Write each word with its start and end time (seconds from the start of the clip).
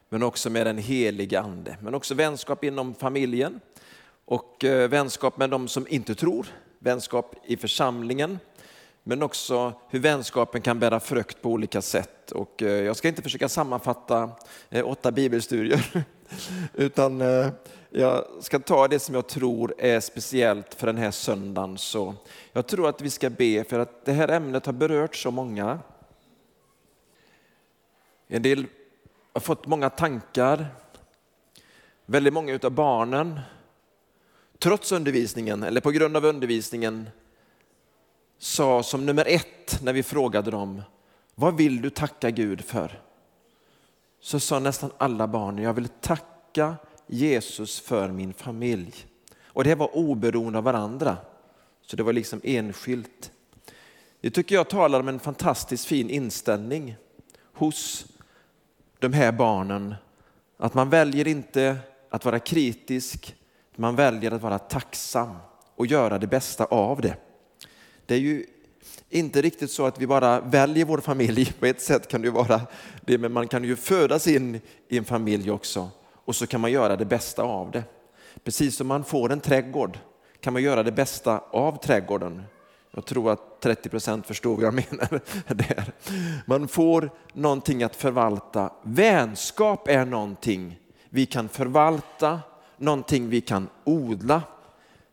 men 0.09 0.23
också 0.23 0.49
med 0.49 0.67
den 0.67 0.77
helige 0.77 1.39
Ande. 1.39 1.77
Men 1.81 1.95
också 1.95 2.13
vänskap 2.13 2.63
inom 2.63 2.95
familjen 2.95 3.59
och 4.25 4.63
eh, 4.63 4.89
vänskap 4.89 5.37
med 5.37 5.49
de 5.49 5.67
som 5.67 5.87
inte 5.87 6.15
tror, 6.15 6.47
vänskap 6.79 7.35
i 7.45 7.57
församlingen, 7.57 8.39
men 9.03 9.23
också 9.23 9.73
hur 9.89 9.99
vänskapen 9.99 10.61
kan 10.61 10.79
bära 10.79 10.99
frukt 10.99 11.41
på 11.41 11.49
olika 11.49 11.81
sätt. 11.81 12.31
Och 12.31 12.63
eh, 12.63 12.83
jag 12.83 12.95
ska 12.95 13.07
inte 13.07 13.21
försöka 13.21 13.49
sammanfatta 13.49 14.31
eh, 14.69 14.87
åtta 14.87 15.11
bibelstudier, 15.11 16.05
utan 16.73 17.21
eh, 17.21 17.47
jag 17.89 18.25
ska 18.39 18.59
ta 18.59 18.87
det 18.87 18.99
som 18.99 19.15
jag 19.15 19.27
tror 19.27 19.73
är 19.77 19.99
speciellt 19.99 20.73
för 20.73 20.87
den 20.87 20.97
här 20.97 21.11
söndagen. 21.11 21.77
Så 21.77 22.15
jag 22.53 22.67
tror 22.67 22.89
att 22.89 23.01
vi 23.01 23.09
ska 23.09 23.29
be 23.29 23.63
för 23.63 23.79
att 23.79 24.05
det 24.05 24.13
här 24.13 24.27
ämnet 24.27 24.65
har 24.65 24.73
berört 24.73 25.15
så 25.15 25.31
många. 25.31 25.79
En 28.27 28.41
del 28.41 28.65
har 29.33 29.41
fått 29.41 29.67
många 29.67 29.89
tankar. 29.89 30.65
Väldigt 32.05 32.33
många 32.33 32.59
av 32.63 32.71
barnen, 32.71 33.39
trots 34.59 34.91
undervisningen 34.91 35.63
eller 35.63 35.81
på 35.81 35.91
grund 35.91 36.17
av 36.17 36.25
undervisningen, 36.25 37.09
sa 38.37 38.83
som 38.83 39.05
nummer 39.05 39.25
ett 39.27 39.79
när 39.81 39.93
vi 39.93 40.03
frågade 40.03 40.51
dem, 40.51 40.81
vad 41.35 41.57
vill 41.57 41.81
du 41.81 41.89
tacka 41.89 42.31
Gud 42.31 42.65
för? 42.65 43.01
Så 44.19 44.39
sa 44.39 44.59
nästan 44.59 44.91
alla 44.97 45.27
barn, 45.27 45.57
jag 45.57 45.73
vill 45.73 45.87
tacka 45.87 46.75
Jesus 47.07 47.79
för 47.79 48.09
min 48.09 48.33
familj. 48.33 48.93
Och 49.45 49.63
det 49.63 49.75
var 49.75 49.97
oberoende 49.97 50.57
av 50.57 50.63
varandra. 50.63 51.17
Så 51.81 51.95
det 51.95 52.03
var 52.03 52.13
liksom 52.13 52.41
enskilt. 52.43 53.31
Det 54.21 54.29
tycker 54.29 54.55
jag 54.55 54.69
talar 54.69 54.99
om 54.99 55.07
en 55.07 55.19
fantastiskt 55.19 55.85
fin 55.85 56.09
inställning 56.09 56.95
hos 57.53 58.05
de 58.99 59.13
här 59.13 59.31
barnen. 59.31 59.95
Att 60.57 60.73
man 60.73 60.89
väljer 60.89 61.27
inte 61.27 61.77
att 62.09 62.25
vara 62.25 62.39
kritisk, 62.39 63.35
man 63.75 63.95
väljer 63.95 64.31
att 64.31 64.41
vara 64.41 64.59
tacksam 64.59 65.35
och 65.75 65.85
göra 65.85 66.19
det 66.19 66.27
bästa 66.27 66.65
av 66.65 67.01
det. 67.01 67.15
Det 68.05 68.15
är 68.15 68.19
ju 68.19 68.45
inte 69.09 69.41
riktigt 69.41 69.71
så 69.71 69.85
att 69.85 70.01
vi 70.01 70.07
bara 70.07 70.41
väljer 70.41 70.85
vår 70.85 70.97
familj. 70.97 71.53
På 71.59 71.65
ett 71.65 71.81
sätt 71.81 72.07
kan 72.07 72.21
det 72.21 72.25
ju 72.25 72.31
vara 72.31 72.61
det, 73.01 73.17
men 73.17 73.31
man 73.31 73.47
kan 73.47 73.63
ju 73.63 73.75
födas 73.75 74.27
in 74.27 74.61
i 74.87 74.97
en 74.97 75.05
familj 75.05 75.51
också 75.51 75.89
och 76.27 76.35
så 76.35 76.47
kan 76.47 76.61
man 76.61 76.71
göra 76.71 76.95
det 76.95 77.05
bästa 77.05 77.43
av 77.43 77.71
det. 77.71 77.83
Precis 78.43 78.75
som 78.75 78.87
man 78.87 79.03
får 79.03 79.31
en 79.31 79.39
trädgård 79.39 79.99
kan 80.41 80.53
man 80.53 80.61
göra 80.61 80.83
det 80.83 80.91
bästa 80.91 81.43
av 81.51 81.83
trädgården. 81.83 82.43
Jag 82.91 83.05
tror 83.05 83.31
att 83.31 83.61
30 83.61 83.89
procent 83.89 84.27
förstår 84.27 84.55
vad 84.55 84.65
jag 84.65 84.73
menar 84.91 85.21
där. 85.47 85.93
Man 86.45 86.67
får 86.67 87.09
någonting 87.33 87.83
att 87.83 87.95
förvalta. 87.95 88.73
Vänskap 88.83 89.87
är 89.87 90.05
någonting 90.05 90.79
vi 91.09 91.25
kan 91.25 91.49
förvalta, 91.49 92.39
någonting 92.77 93.29
vi 93.29 93.41
kan 93.41 93.69
odla, 93.83 94.41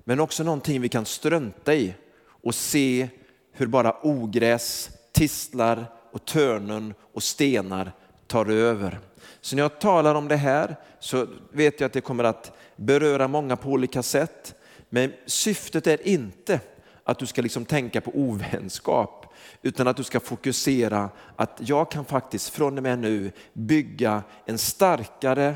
men 0.05 0.21
också 0.21 0.45
någonting 0.45 0.81
vi 0.81 0.89
kan 0.89 1.05
strunta 1.05 1.75
i 1.75 1.95
och 2.27 2.55
se 2.55 3.09
hur 3.53 3.67
bara 3.67 3.97
ogräs, 4.03 4.91
tistlar 5.13 5.87
och 6.13 6.25
törnen 6.25 6.95
och 7.13 7.23
stenar 7.23 7.93
tar 8.27 8.51
över. 8.51 9.01
Så 9.41 9.57
när 9.57 9.62
jag 9.62 9.81
talar 9.81 10.15
om 10.15 10.29
det 10.29 10.37
här 10.37 10.77
så 11.01 11.27
vet 11.53 11.81
jag 11.81 11.87
att 11.87 11.93
det 11.93 12.01
kommer 12.01 12.25
att 12.25 12.53
beröra 12.77 13.29
många 13.29 13.57
på 13.57 13.71
olika 13.71 14.03
sätt. 14.03 14.55
Men 14.89 15.12
syftet 15.27 15.87
är 15.87 16.09
inte 16.09 16.61
att 17.05 17.19
du 17.19 17.27
ska 17.27 17.43
liksom 17.43 17.65
tänka 17.65 18.01
på 18.01 18.11
ovänskap, 18.15 19.35
utan 19.62 19.89
att 19.89 19.97
du 19.97 20.05
ska 20.05 20.21
fokusera 20.21 21.11
att 21.37 21.61
jag 21.62 21.91
kan 21.91 22.05
faktiskt 22.05 22.49
från 22.49 22.77
och 22.77 22.83
med 22.83 22.99
nu 22.99 23.33
bygga 23.53 24.23
en 24.47 24.59
starkare 24.59 25.55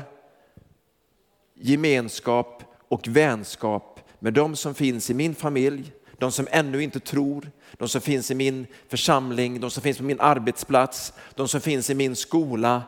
gemenskap 1.55 2.63
och 2.87 3.07
vänskap 3.07 3.99
med 4.19 4.33
de 4.33 4.55
som 4.55 4.75
finns 4.75 5.09
i 5.09 5.13
min 5.13 5.35
familj, 5.35 5.93
de 6.17 6.31
som 6.31 6.47
ännu 6.51 6.83
inte 6.83 6.99
tror, 6.99 7.51
de 7.73 7.89
som 7.89 8.01
finns 8.01 8.31
i 8.31 8.35
min 8.35 8.67
församling, 8.87 9.59
de 9.59 9.71
som 9.71 9.83
finns 9.83 9.97
på 9.97 10.03
min 10.03 10.19
arbetsplats, 10.19 11.13
de 11.35 11.47
som 11.47 11.61
finns 11.61 11.89
i 11.89 11.95
min 11.95 12.15
skola, 12.15 12.83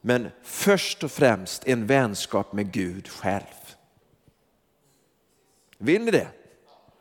men 0.00 0.28
först 0.42 1.04
och 1.04 1.12
främst 1.12 1.66
en 1.66 1.86
vänskap 1.86 2.52
med 2.52 2.72
Gud 2.72 3.08
själv. 3.08 3.44
Vill 5.78 6.04
ni 6.04 6.10
det? 6.10 6.28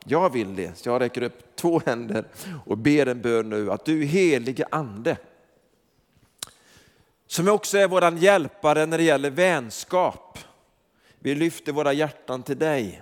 Jag 0.06 0.34
vill 0.34 0.56
det. 0.56 0.78
Så 0.78 0.90
jag 0.90 1.02
räcker 1.02 1.22
upp 1.22 1.56
två 1.56 1.82
händer 1.86 2.26
och 2.66 2.78
ber 2.78 3.06
en 3.06 3.22
bön 3.22 3.50
nu 3.50 3.72
att 3.72 3.86
du 3.86 4.06
helige 4.06 4.66
ande, 4.72 5.18
som 7.28 7.48
också 7.48 7.78
är 7.78 7.88
våran 7.88 8.18
hjälpare 8.18 8.86
när 8.86 8.98
det 8.98 9.04
gäller 9.04 9.30
vänskap. 9.30 10.40
Vi 11.20 11.36
lyfter 11.36 11.72
våra 11.72 11.94
hjärtan 11.94 12.44
till 12.44 12.58
dig. 12.58 13.02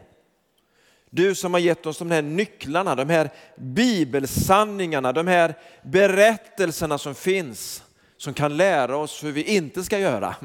Du 1.10 1.36
som 1.36 1.54
har 1.54 1.60
gett 1.60 1.86
oss 1.86 1.98
de 1.98 2.12
här 2.12 2.22
nycklarna, 2.22 2.96
de 2.96 3.10
här 3.10 3.30
bibelsanningarna, 3.56 5.14
de 5.14 5.28
här 5.28 5.58
berättelserna 5.84 6.98
som 6.98 7.16
finns 7.16 7.84
som 8.18 8.34
kan 8.34 8.58
lära 8.58 8.98
oss 8.98 9.24
hur 9.24 9.32
vi 9.32 9.44
inte 9.44 9.84
ska 9.84 10.00
göra. 10.00 10.36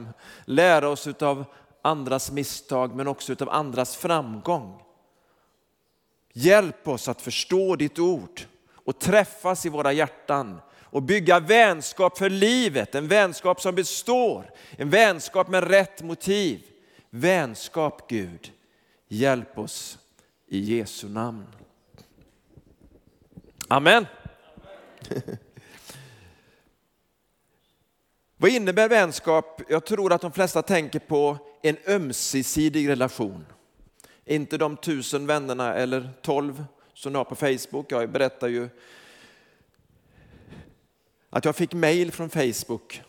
Lära 0.44 0.88
oss 0.88 1.06
av 1.06 1.44
andras 1.82 2.30
misstag 2.30 2.96
men 2.96 3.08
också 3.08 3.34
av 3.40 3.48
andras 3.48 3.96
framgång. 3.96 4.82
Hjälp 6.32 6.88
oss 6.88 7.08
att 7.08 7.22
förstå 7.22 7.76
ditt 7.76 7.98
ord 7.98 8.40
och 8.84 8.98
träffas 8.98 9.66
i 9.66 9.68
våra 9.68 9.92
hjärtan 9.92 10.60
och 10.80 11.02
bygga 11.02 11.40
vänskap 11.40 12.18
för 12.18 12.30
livet, 12.30 12.94
en 12.94 13.08
vänskap 13.08 13.60
som 13.60 13.74
består, 13.74 14.50
en 14.70 14.90
vänskap 14.90 15.48
med 15.48 15.64
rätt 15.64 16.02
motiv. 16.02 16.62
Vänskap 17.10 18.08
Gud, 18.08 18.52
hjälp 19.08 19.58
oss 19.58 19.98
i 20.48 20.58
Jesu 20.58 21.08
namn. 21.08 21.46
Amen. 23.68 24.06
Vad 28.42 28.50
innebär 28.50 28.88
vänskap? 28.88 29.60
Jag 29.68 29.84
tror 29.84 30.12
att 30.12 30.20
de 30.20 30.32
flesta 30.32 30.62
tänker 30.62 30.98
på 30.98 31.38
en 31.62 31.76
ömsesidig 31.86 32.88
relation. 32.88 33.46
Inte 34.24 34.58
de 34.58 34.76
tusen 34.76 35.26
vännerna 35.26 35.74
eller 35.74 36.10
tolv 36.22 36.64
som 36.94 37.12
ni 37.12 37.18
har 37.18 37.24
på 37.24 37.34
Facebook. 37.34 37.92
Jag 37.92 38.10
berättar 38.10 38.48
ju 38.48 38.68
att 41.30 41.44
jag 41.44 41.56
fick 41.56 41.72
mail 41.72 42.12
från 42.12 42.30
Facebook. 42.30 43.02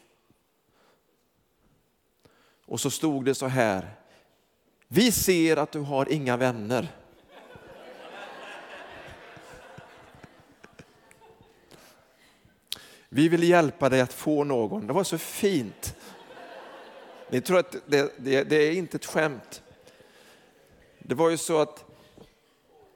Och 2.65 2.79
så 2.79 2.89
stod 2.89 3.25
det 3.25 3.35
så 3.35 3.47
här. 3.47 3.95
Vi 4.87 5.11
ser 5.11 5.57
att 5.57 5.71
du 5.71 5.79
har 5.79 6.11
inga 6.11 6.37
vänner. 6.37 6.87
Vi 13.15 13.29
vill 13.29 13.43
hjälpa 13.43 13.89
dig 13.89 14.01
att 14.01 14.13
få 14.13 14.43
någon. 14.43 14.87
Det 14.87 14.93
var 14.93 15.03
så 15.03 15.17
fint. 15.17 15.95
Ni 17.29 17.41
tror 17.41 17.59
att 17.59 17.75
det, 17.85 18.13
det, 18.17 18.43
det 18.43 18.55
är 18.55 18.71
inte 18.71 18.97
ett 18.97 19.05
skämt. 19.05 19.63
Det 20.99 21.15
var 21.15 21.29
ju 21.29 21.37
så 21.37 21.59
att 21.59 21.85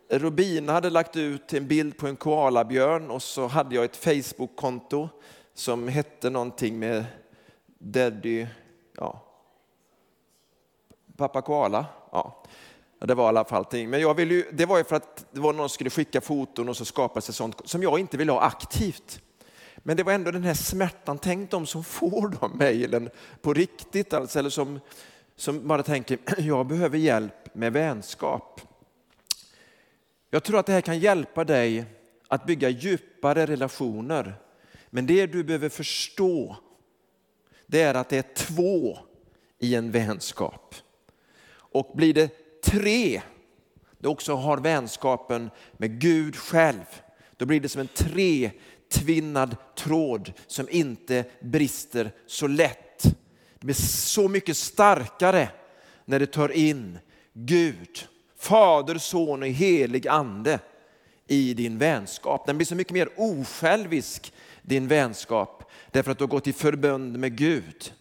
Robina 0.10 0.74
hade 0.74 0.90
lagt 0.90 1.16
ut 1.16 1.54
en 1.54 1.68
bild 1.68 1.98
på 1.98 2.08
en 2.08 2.16
koalabjörn 2.16 3.12
och 3.12 3.24
så 3.24 3.48
hade 3.48 3.76
jag 3.76 3.86
ett 3.86 3.96
Facebook-konto 3.96 5.10
som 5.54 5.88
hette 5.88 6.30
någonting 6.30 6.80
med 6.80 7.06
Daddy, 7.80 8.48
ja, 8.96 9.24
pappa 11.18 11.42
koala. 11.42 11.86
Ja. 12.12 12.44
Det 13.00 13.14
var 13.14 13.26
i 13.26 13.28
alla 13.28 13.46
fall 13.46 13.66
ting. 13.66 13.90
Men 13.90 14.02
jag 14.02 14.14
ville 14.14 14.34
ju, 14.34 14.46
det 14.52 14.66
var 14.66 14.78
ju 14.78 14.84
för 14.84 14.96
att 14.96 15.26
det 15.32 15.40
var 15.40 15.54
någon 15.54 15.70
som 15.70 15.74
skulle 15.74 15.90
skicka 15.90 16.22
foton 16.22 16.70
och 16.70 16.78
så 16.78 16.86
skapades 16.86 17.30
ett 17.30 17.36
sånt 17.36 17.62
som 17.66 17.84
jag 17.84 18.00
inte 18.00 18.18
ville 18.18 18.32
ha 18.32 18.42
aktivt. 18.42 19.22
Men 19.88 19.98
det 19.98 20.04
var 20.04 20.14
ändå 20.14 20.32
den 20.32 20.44
här 20.44 20.54
smärtan, 20.54 21.20
tänk 21.20 21.52
de 21.52 21.66
som 21.66 21.84
får 21.84 22.30
de 22.40 22.58
mejlen 22.58 23.10
på 23.42 23.54
riktigt, 23.54 24.14
alltså, 24.14 24.40
eller 24.40 24.50
som, 24.50 24.80
som 25.36 25.68
bara 25.68 25.84
tänker, 25.84 26.20
jag 26.38 26.68
behöver 26.68 26.98
hjälp 26.98 27.56
med 27.56 27.74
vänskap. 27.74 28.62
Jag 30.30 30.44
tror 30.44 30.60
att 30.60 30.66
det 30.66 30.74
här 30.74 30.82
kan 30.82 31.00
hjälpa 31.00 31.44
dig 31.44 31.86
att 32.28 32.46
bygga 32.46 32.70
djupare 32.70 33.46
relationer 33.46 34.36
Men 34.90 35.06
det 35.06 35.26
du 35.26 35.44
behöver 35.44 35.70
förstå, 35.70 36.58
det 37.66 37.82
är 37.82 37.94
att 37.94 38.10
det 38.10 38.18
är 38.18 38.36
två 38.36 38.98
i 39.60 39.76
en 39.76 39.92
vänskap. 39.92 40.76
Och 41.50 41.92
blir 41.96 42.14
det 42.14 42.62
tre, 42.62 43.22
du 43.98 44.08
också 44.08 44.34
har 44.36 44.58
vänskapen 44.58 45.50
med 45.78 46.02
Gud 46.02 46.36
själv, 46.36 46.86
då 47.38 47.46
blir 47.46 47.60
det 47.60 47.70
som 47.70 47.82
en 47.82 47.88
tre, 47.88 48.52
tvinnad 48.90 49.56
tråd 49.76 50.34
som 50.48 50.70
inte 50.70 51.26
brister 51.40 52.12
så 52.26 52.48
lätt. 52.48 53.04
Det 53.60 53.66
blir 53.66 53.76
så 53.76 54.28
mycket 54.28 54.58
starkare 54.58 55.50
när 56.06 56.20
det 56.20 56.26
tar 56.26 56.52
in 56.52 57.00
Gud, 57.34 58.08
Fader, 58.40 58.98
Son 58.98 59.42
och 59.42 59.48
helig 59.48 60.08
ande 60.08 60.60
i 61.28 61.54
din 61.54 61.78
vänskap. 61.78 62.46
Den 62.46 62.58
blir 62.58 62.66
så 62.66 62.76
mycket 62.76 62.94
mer 62.94 63.10
osjälvisk, 63.16 64.34
din 64.62 64.88
vänskap, 64.88 65.64
därför 65.92 66.12
att 66.12 66.18
du 66.18 66.24
har 66.24 66.30
gått 66.30 66.48
i 66.48 66.54
förbund 66.54 67.20
med 67.20 67.38
Gud. 67.38 67.94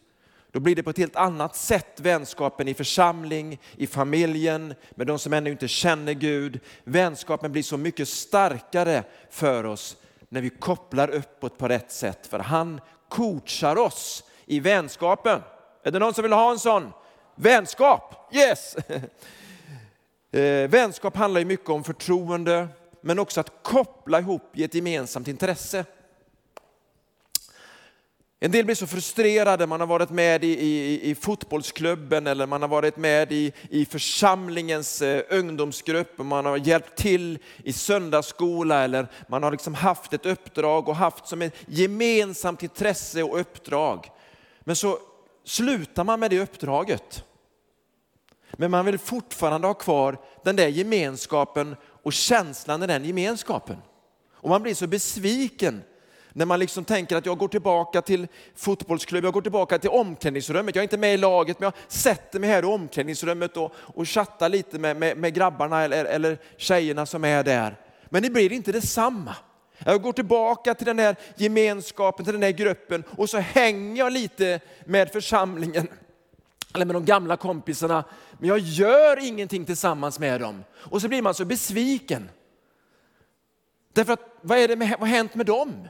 Då 0.50 0.60
blir 0.60 0.76
det 0.76 0.82
på 0.82 0.90
ett 0.90 0.98
helt 0.98 1.16
annat 1.16 1.56
sätt 1.56 2.00
vänskapen 2.00 2.68
i 2.68 2.74
församling, 2.74 3.58
i 3.76 3.86
familjen, 3.86 4.74
med 4.90 5.06
de 5.06 5.18
som 5.18 5.32
ännu 5.32 5.50
inte 5.50 5.68
känner 5.68 6.12
Gud. 6.12 6.60
Vänskapen 6.84 7.52
blir 7.52 7.62
så 7.62 7.76
mycket 7.76 8.08
starkare 8.08 9.04
för 9.30 9.64
oss 9.64 9.96
när 10.36 10.42
vi 10.42 10.50
kopplar 10.50 11.10
uppåt 11.10 11.58
på 11.58 11.68
rätt 11.68 11.92
sätt, 11.92 12.26
för 12.26 12.38
han 12.38 12.80
coachar 13.08 13.76
oss 13.76 14.24
i 14.46 14.60
vänskapen. 14.60 15.42
Är 15.84 15.90
det 15.90 15.98
någon 15.98 16.14
som 16.14 16.22
vill 16.22 16.32
ha 16.32 16.50
en 16.50 16.58
sån? 16.58 16.92
Vänskap, 17.34 18.34
yes! 18.34 18.76
Eh, 20.32 20.68
vänskap 20.68 21.16
handlar 21.16 21.38
ju 21.40 21.44
mycket 21.44 21.68
om 21.68 21.84
förtroende, 21.84 22.68
men 23.00 23.18
också 23.18 23.40
att 23.40 23.62
koppla 23.62 24.18
ihop 24.18 24.42
i 24.54 24.64
ett 24.64 24.74
gemensamt 24.74 25.28
intresse. 25.28 25.84
En 28.40 28.50
del 28.50 28.64
blir 28.64 28.74
så 28.74 28.86
frustrerade, 28.86 29.66
man 29.66 29.80
har 29.80 29.86
varit 29.86 30.10
med 30.10 30.44
i, 30.44 30.48
i, 30.48 31.10
i 31.10 31.14
fotbollsklubben 31.14 32.26
eller 32.26 32.46
man 32.46 32.62
har 32.62 32.68
varit 32.68 32.96
med 32.96 33.32
i, 33.32 33.52
i 33.70 33.86
församlingens 33.86 35.02
eh, 35.02 35.22
ungdomsgrupp, 35.30 36.18
man 36.18 36.46
har 36.46 36.56
hjälpt 36.56 36.96
till 36.96 37.38
i 37.64 37.72
söndagsskola 37.72 38.84
eller 38.84 39.06
man 39.28 39.42
har 39.42 39.50
liksom 39.50 39.74
haft 39.74 40.12
ett 40.12 40.26
uppdrag 40.26 40.88
och 40.88 40.96
haft 40.96 41.26
som 41.26 41.42
ett 41.42 41.54
gemensamt 41.66 42.62
intresse 42.62 43.22
och 43.22 43.40
uppdrag. 43.40 44.10
Men 44.60 44.76
så 44.76 44.98
slutar 45.44 46.04
man 46.04 46.20
med 46.20 46.30
det 46.30 46.40
uppdraget. 46.40 47.24
Men 48.52 48.70
man 48.70 48.84
vill 48.84 48.98
fortfarande 48.98 49.66
ha 49.66 49.74
kvar 49.74 50.18
den 50.44 50.56
där 50.56 50.68
gemenskapen 50.68 51.76
och 52.02 52.12
känslan 52.12 52.82
i 52.82 52.86
den 52.86 53.04
gemenskapen. 53.04 53.76
Och 54.32 54.48
man 54.48 54.62
blir 54.62 54.74
så 54.74 54.86
besviken 54.86 55.82
när 56.36 56.46
man 56.46 56.58
liksom 56.58 56.84
tänker 56.84 57.16
att 57.16 57.26
jag 57.26 57.38
går 57.38 57.48
tillbaka 57.48 58.02
till 58.02 58.28
fotbollsklubb, 58.54 59.24
jag 59.24 59.32
går 59.32 59.42
tillbaka 59.42 59.78
till 59.78 59.90
omklädningsrummet. 59.90 60.74
Jag 60.74 60.80
är 60.80 60.84
inte 60.84 60.98
med 60.98 61.14
i 61.14 61.16
laget, 61.16 61.60
men 61.60 61.66
jag 61.66 61.92
sätter 61.92 62.40
mig 62.40 62.50
här 62.50 62.62
i 62.62 62.66
omklädningsrummet 62.66 63.56
och, 63.56 63.72
och 63.76 64.08
chattar 64.08 64.48
lite 64.48 64.78
med, 64.78 64.96
med, 64.96 65.16
med 65.16 65.34
grabbarna 65.34 65.82
eller, 65.82 66.04
eller 66.04 66.38
tjejerna 66.56 67.06
som 67.06 67.24
är 67.24 67.44
där. 67.44 67.76
Men 68.04 68.22
det 68.22 68.30
blir 68.30 68.52
inte 68.52 68.72
detsamma. 68.72 69.36
Jag 69.78 70.02
går 70.02 70.12
tillbaka 70.12 70.74
till 70.74 70.86
den 70.86 70.98
här 70.98 71.16
gemenskapen, 71.36 72.24
till 72.24 72.34
den 72.34 72.42
här 72.42 72.50
gruppen 72.50 73.04
och 73.16 73.30
så 73.30 73.38
hänger 73.38 73.98
jag 73.98 74.12
lite 74.12 74.60
med 74.84 75.12
församlingen 75.12 75.88
eller 76.74 76.84
med 76.84 76.94
de 76.94 77.04
gamla 77.04 77.36
kompisarna, 77.36 78.04
men 78.38 78.48
jag 78.48 78.58
gör 78.58 79.26
ingenting 79.26 79.64
tillsammans 79.64 80.18
med 80.18 80.40
dem. 80.40 80.64
Och 80.74 81.02
så 81.02 81.08
blir 81.08 81.22
man 81.22 81.34
så 81.34 81.44
besviken. 81.44 82.30
Därför 83.92 84.12
att 84.12 84.38
vad, 84.40 84.58
är 84.58 84.68
det 84.68 84.76
med, 84.76 84.90
vad 84.90 85.08
har 85.08 85.16
hänt 85.16 85.34
med 85.34 85.46
dem? 85.46 85.88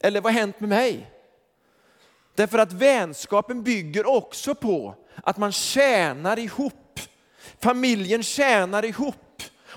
Eller 0.00 0.20
vad 0.20 0.32
har 0.32 0.40
hänt 0.40 0.60
med 0.60 0.68
mig? 0.68 1.10
Därför 2.34 2.58
att 2.58 2.72
vänskapen 2.72 3.62
bygger 3.62 4.06
också 4.06 4.54
på 4.54 4.94
att 5.24 5.36
man 5.36 5.52
tjänar 5.52 6.38
ihop. 6.38 7.00
Familjen 7.60 8.22
tjänar 8.22 8.84
ihop. 8.84 9.14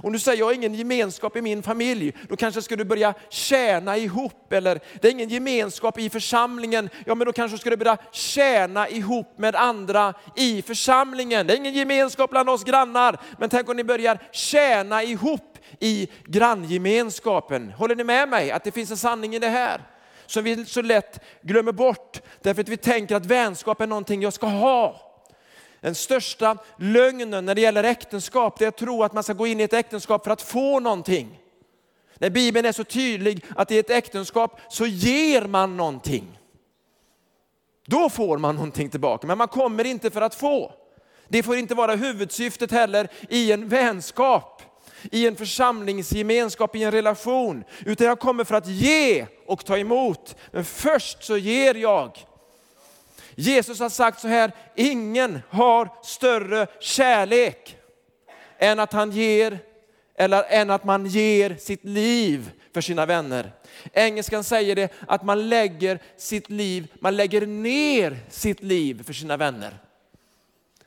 Om 0.04 0.14
du 0.14 0.20
säger 0.20 0.40
jag 0.40 0.46
har 0.46 0.54
ingen 0.54 0.74
gemenskap 0.74 1.36
i 1.36 1.42
min 1.42 1.64
familj, 1.64 2.14
då 2.30 2.36
kanske 2.36 2.62
ska 2.62 2.76
du 2.76 2.86
börja 2.86 3.14
tjäna 3.30 3.98
ihop. 3.98 4.54
Eller 4.54 4.80
det 5.02 5.08
är 5.08 5.12
ingen 5.12 5.30
gemenskap 5.30 6.00
i 6.00 6.10
församlingen, 6.10 6.90
ja 7.06 7.16
men 7.16 7.26
då 7.26 7.34
kanske 7.34 7.58
ska 7.58 7.70
du 7.70 7.78
börja 7.78 7.98
tjäna 8.12 8.90
ihop 8.90 9.38
med 9.38 9.56
andra 9.56 10.14
i 10.36 10.62
församlingen. 10.62 11.48
Det 11.48 11.54
är 11.54 11.58
ingen 11.58 11.74
gemenskap 11.74 12.30
bland 12.30 12.50
oss 12.50 12.64
grannar, 12.64 13.20
men 13.38 13.50
tänk 13.50 13.70
om 13.70 13.78
ni 13.78 13.84
börjar 13.84 14.20
tjäna 14.32 15.04
ihop 15.04 15.58
i 15.80 16.10
granngemenskapen. 16.26 17.72
Håller 17.72 17.96
ni 17.96 18.04
med 18.04 18.30
mig 18.30 18.52
att 18.52 18.64
det 18.64 18.72
finns 18.72 18.92
en 18.92 18.98
sanning 18.98 19.36
i 19.36 19.40
det 19.40 19.50
här? 19.50 19.82
Som 20.30 20.44
vi 20.44 20.66
så 20.66 20.82
lätt 20.82 21.20
glömmer 21.42 21.72
bort, 21.72 22.22
därför 22.42 22.62
att 22.62 22.70
vi 22.70 22.78
tänker 22.78 23.16
att 23.16 23.26
vänskap 23.26 23.82
är 23.82 23.88
någonting 23.88 24.22
jag 24.22 24.34
ska 24.34 24.48
ha. 24.48 25.02
Den 25.82 25.96
största 25.96 26.58
lögnen 26.78 27.46
när 27.46 27.56
det 27.56 27.62
gäller 27.62 27.84
äktenskap 27.84 28.60
det 28.60 28.66
är 28.66 28.70
att 28.70 28.78
tro 28.78 29.04
att 29.04 29.14
man 29.14 29.24
ska 29.24 29.34
gå 29.34 29.48
in 29.48 29.60
i 29.60 29.64
ett 29.64 29.74
äktenskap 29.74 30.24
för 30.24 30.32
att 30.32 30.42
få 30.42 30.80
någonting. 30.80 31.40
När 32.16 32.30
Bibeln 32.30 32.66
är 32.66 32.72
så 32.72 32.84
tydlig 32.84 33.46
att 33.56 33.72
i 33.72 33.78
ett 33.78 33.90
äktenskap 33.90 34.62
så 34.70 34.86
ger 34.86 35.42
man 35.42 35.78
någonting. 35.78 36.40
Då 37.86 38.10
får 38.10 38.38
man 38.38 38.56
någonting 38.56 38.90
tillbaka, 38.90 39.28
men 39.28 39.38
man 39.38 39.48
kommer 39.48 39.86
inte 39.86 40.12
för 40.12 40.22
att 40.22 40.36
få. 40.36 40.74
Det 41.28 41.44
får 41.44 41.58
inte 41.58 41.76
vara 41.76 41.96
huvudsyftet 41.96 42.72
heller 42.72 43.08
i 43.30 43.52
en 43.52 43.68
vänskap, 43.68 44.64
i 45.12 45.28
en 45.28 45.36
församlingsgemenskap, 45.36 46.76
i 46.76 46.84
en 46.84 46.92
relation. 46.92 47.64
Utan 47.86 48.08
jag 48.08 48.20
kommer 48.20 48.44
för 48.44 48.56
att 48.56 48.68
ge 48.68 49.26
och 49.46 49.66
ta 49.66 49.78
emot. 49.78 50.36
Men 50.52 50.66
först 50.66 51.24
så 51.24 51.38
ger 51.38 51.76
jag. 51.76 52.26
Jesus 53.36 53.80
har 53.80 53.90
sagt 53.90 54.20
så 54.20 54.28
här, 54.28 54.52
ingen 54.76 55.40
har 55.50 55.90
större 56.04 56.68
kärlek 56.80 57.78
än 58.58 58.80
att 58.80 58.94
han 58.94 59.12
ger, 59.12 59.60
eller 60.16 60.44
än 60.44 60.70
att 60.70 60.84
man 60.84 61.06
ger 61.06 61.56
sitt 61.56 61.86
liv 61.86 62.52
för 62.74 62.82
sina 62.82 63.06
vänner. 63.06 63.52
Engelskan 63.94 64.44
säger 64.44 64.76
det 64.76 64.94
att 65.08 65.24
man 65.24 65.50
lägger 65.50 66.00
sitt 66.18 66.50
liv, 66.50 66.88
man 67.00 67.16
lägger 67.16 67.48
ner 67.48 68.20
sitt 68.30 68.64
liv 68.64 69.04
för 69.04 69.14
sina 69.14 69.38
vänner. 69.38 69.78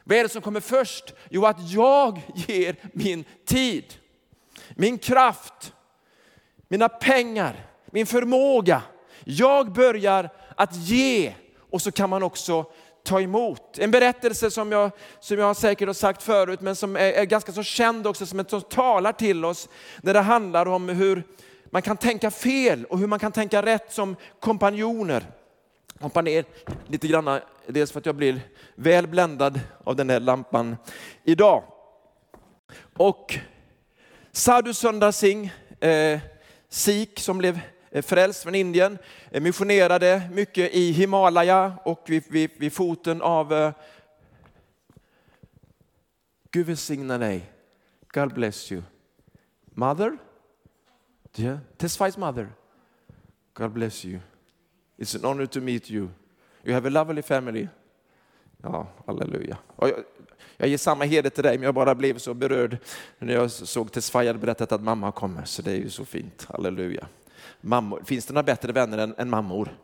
Vad 0.04 0.18
är 0.18 0.22
det 0.22 0.28
som 0.28 0.42
kommer 0.42 0.60
först? 0.60 1.14
Jo, 1.30 1.46
att 1.46 1.70
jag 1.70 2.20
ger 2.34 2.76
min 2.92 3.24
tid, 3.44 3.94
min 4.70 4.98
kraft, 4.98 5.72
mina 6.68 6.88
pengar, 6.88 7.66
min 7.86 8.06
förmåga. 8.06 8.82
Jag 9.24 9.72
börjar 9.72 10.30
att 10.56 10.76
ge 10.76 11.34
och 11.70 11.82
så 11.82 11.92
kan 11.92 12.10
man 12.10 12.22
också 12.22 12.66
ta 13.04 13.20
emot. 13.20 13.78
En 13.78 13.90
berättelse 13.90 14.50
som 14.50 14.72
jag, 14.72 14.90
som 15.20 15.38
jag 15.38 15.56
säkert 15.56 15.88
har 15.88 15.94
sagt 15.94 16.22
förut, 16.22 16.60
men 16.60 16.76
som 16.76 16.96
är, 16.96 17.12
är 17.12 17.24
ganska 17.24 17.52
så 17.52 17.62
känd 17.62 18.06
också, 18.06 18.26
som, 18.26 18.44
som 18.48 18.60
talar 18.60 19.12
till 19.12 19.44
oss, 19.44 19.68
när 20.02 20.14
det 20.14 20.20
handlar 20.20 20.66
om 20.66 20.88
hur 20.88 21.22
man 21.70 21.82
kan 21.82 21.96
tänka 21.96 22.30
fel 22.30 22.84
och 22.84 22.98
hur 22.98 23.06
man 23.06 23.18
kan 23.18 23.32
tänka 23.32 23.62
rätt 23.62 23.92
som 23.92 24.16
kompanjoner. 24.40 25.26
Hoppa 26.00 26.22
ner 26.22 26.44
lite 26.86 27.08
grann, 27.08 27.40
dels 27.66 27.92
för 27.92 27.98
att 28.00 28.06
jag 28.06 28.14
blir 28.14 28.40
väl 28.74 29.06
bländad 29.06 29.60
av 29.84 29.96
den 29.96 30.10
här 30.10 30.20
lampan 30.20 30.76
idag. 31.24 31.62
Och 32.96 33.38
Sadhu 34.34 34.72
Sundar 34.72 35.10
Singh, 35.10 35.52
eh, 35.80 36.20
sik 36.68 37.20
som 37.20 37.38
blev 37.38 37.60
eh, 37.90 38.02
frälst 38.02 38.42
från 38.42 38.54
Indien, 38.54 38.98
eh, 39.30 39.42
missionerade 39.42 40.28
mycket 40.32 40.74
i 40.74 40.92
Himalaya 40.92 41.72
och 41.84 42.04
vid, 42.06 42.24
vid, 42.30 42.50
vid 42.58 42.72
foten 42.72 43.22
av 43.22 43.52
eh, 43.52 43.72
Gud 46.50 46.66
välsigne 46.66 47.18
dig. 47.18 47.52
God 48.12 48.34
bless 48.34 48.72
you. 48.72 48.82
Mother? 49.64 50.18
Yeah. 51.36 51.58
Tesfai's 51.76 52.18
mother. 52.18 52.48
God 53.54 53.70
bless 53.72 54.04
you. 54.04 54.20
It's 54.98 55.14
an 55.14 55.24
honor 55.24 55.46
to 55.46 55.60
meet 55.60 55.90
you. 55.90 56.08
You 56.64 56.74
have 56.74 56.86
a 56.86 56.90
lovely 56.90 57.22
family. 57.22 57.68
Ja, 58.62 58.86
halleluja. 59.06 59.58
Jag, 60.56 60.68
ger 60.68 60.78
samma 60.78 61.04
heder 61.04 61.30
till 61.30 61.42
dig, 61.42 61.58
men 61.58 61.64
jag 61.64 61.74
bara 61.74 61.94
blev 61.94 62.18
så 62.18 62.34
berörd 62.34 62.78
när 63.18 63.34
jag 63.34 63.50
såg 63.50 63.92
Tesfaye 63.92 64.28
hade 64.28 64.38
berättat 64.38 64.72
att 64.72 64.82
mamma 64.82 65.12
kommer, 65.12 65.44
så 65.44 65.62
det 65.62 65.70
är 65.70 65.76
ju 65.76 65.90
så 65.90 66.04
fint. 66.04 66.46
Halleluja 66.48 67.06
mammor. 67.60 68.02
Finns 68.04 68.26
det 68.26 68.32
några 68.32 68.42
bättre 68.42 68.72
vänner 68.72 68.98
än, 68.98 69.14
än 69.18 69.30
mammor? 69.30 69.76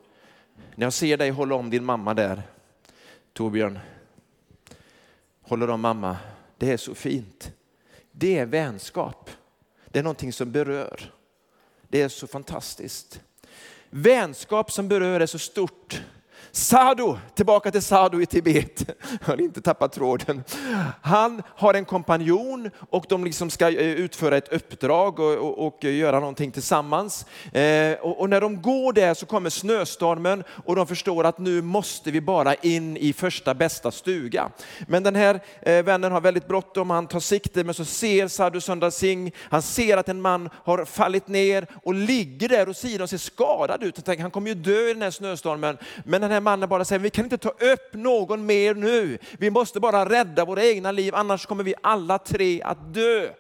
När 0.75 0.87
jag 0.87 0.93
ser 0.93 1.17
dig 1.17 1.31
hålla 1.31 1.55
om 1.55 1.71
din 1.71 1.85
mamma 1.85 2.15
där, 2.15 2.43
Torbjörn, 3.33 3.79
håller 5.43 5.71
om 5.71 5.81
mamma, 5.81 6.17
det 6.59 6.73
är 6.73 6.77
så 6.77 6.95
fint. 6.95 7.53
Det 8.13 8.39
är 8.39 8.47
vänskap. 8.47 9.31
Det 9.87 9.99
är 9.99 10.03
någonting 10.03 10.33
som 10.33 10.53
berör. 10.53 11.13
Det 11.89 12.03
är 12.03 12.09
så 12.09 12.27
fantastiskt. 12.27 13.21
Vänskap 13.91 14.73
som 14.73 14.89
berör 14.89 15.21
är 15.21 15.27
så 15.27 15.39
stort 15.39 16.03
Sado, 16.53 17.19
tillbaka 17.35 17.71
till 17.71 17.83
Sado 17.83 18.21
i 18.21 18.27
Tibet. 18.27 18.85
Jag 19.11 19.19
har 19.27 19.41
inte 19.41 19.61
tappat 19.61 19.93
tråden. 19.93 20.45
Han 21.03 21.43
har 21.47 21.75
en 21.75 21.85
kompanjon 21.85 22.71
och 22.91 23.05
de 23.09 23.25
liksom 23.25 23.51
ska 23.51 23.69
eh, 23.69 23.77
utföra 23.77 24.37
ett 24.37 24.53
uppdrag 24.53 25.19
och, 25.19 25.37
och, 25.37 25.67
och 25.67 25.85
göra 25.85 26.21
någonting 26.21 26.51
tillsammans. 26.51 27.27
Eh, 27.53 27.93
och, 27.93 28.21
och, 28.21 28.31
när 28.31 28.41
de 28.41 28.63
går 28.63 28.93
där 28.93 29.15
så 29.15 29.27
kommer 29.27 29.51
snöstormen 29.51 30.45
och 30.65 30.77
de 30.77 30.87
förstår 30.87 31.25
att 31.25 31.39
nu 31.39 31.63
måste 31.63 32.11
vi 32.11 32.21
bara 32.21 32.55
in 32.55 32.97
i 32.97 33.13
första 33.13 33.55
bästa 33.55 33.91
stuga. 33.91 34.51
Men 34.87 35.03
den 35.03 35.15
här 35.15 35.41
eh, 35.63 35.85
vännen 35.85 36.13
har 36.13 36.21
väldigt 36.21 36.49
bråttom, 36.49 36.91
han 36.91 37.07
tar 37.07 37.21
sikte 37.21 37.65
men 37.65 37.75
så 37.75 37.85
ser 37.85 38.29
Sadhu 38.29 38.61
Sundar 38.61 38.91
Singh, 38.91 39.37
han 39.51 39.63
ser 39.63 39.97
att 39.97 40.09
en 40.09 40.21
man 40.21 40.51
har 40.55 40.85
fallit 40.85 41.29
ner 41.29 41.67
och 41.83 41.95
ligger 41.95 42.49
där 42.49 42.69
och 42.69 42.77
sidan 42.77 43.03
och 43.03 43.11
ser 43.11 43.19
skadad 43.19 43.83
ut. 43.83 43.97
Han 43.97 44.05
tänker 44.05 44.23
han 44.23 44.31
kommer 44.31 44.49
ju 44.49 44.55
dö 44.55 44.91
i 44.91 44.93
den 44.93 45.03
här 45.03 45.11
snöstormen. 45.11 45.79
Men 46.05 46.21
den 46.21 46.31
här 46.31 46.38
här 46.39 46.43
mannen 46.43 46.69
bara 46.69 46.85
säger, 46.85 47.01
vi 47.01 47.11
kan 47.11 47.25
inte 47.25 47.39
ta 47.39 47.49
upp 47.49 47.93
någon 47.93 48.47
mer 48.47 48.75
nu. 48.75 49.19
Vi 49.39 49.51
måste 49.51 49.81
bara 49.81 50.09
rädda 50.09 50.45
våra 50.45 50.65
egna 50.65 50.93
liv, 50.93 51.15
annars 51.15 51.47
kommer 51.47 51.65
vi 51.65 51.75
alla 51.83 52.19
tre 52.19 52.63
att 52.63 52.95
dö. 52.95 53.31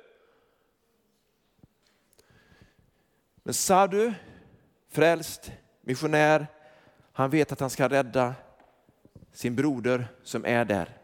Men 3.43 3.55
Sadu, 3.55 4.13
frälst, 4.91 5.53
missionär, 5.83 6.47
han 7.13 7.31
vet 7.31 7.53
att 7.53 7.61
han 7.61 7.71
ska 7.71 7.89
rädda 7.89 8.35
sin 9.33 9.57
broder 9.57 10.09
som 10.23 10.45
är 10.45 10.65
där. 10.65 10.97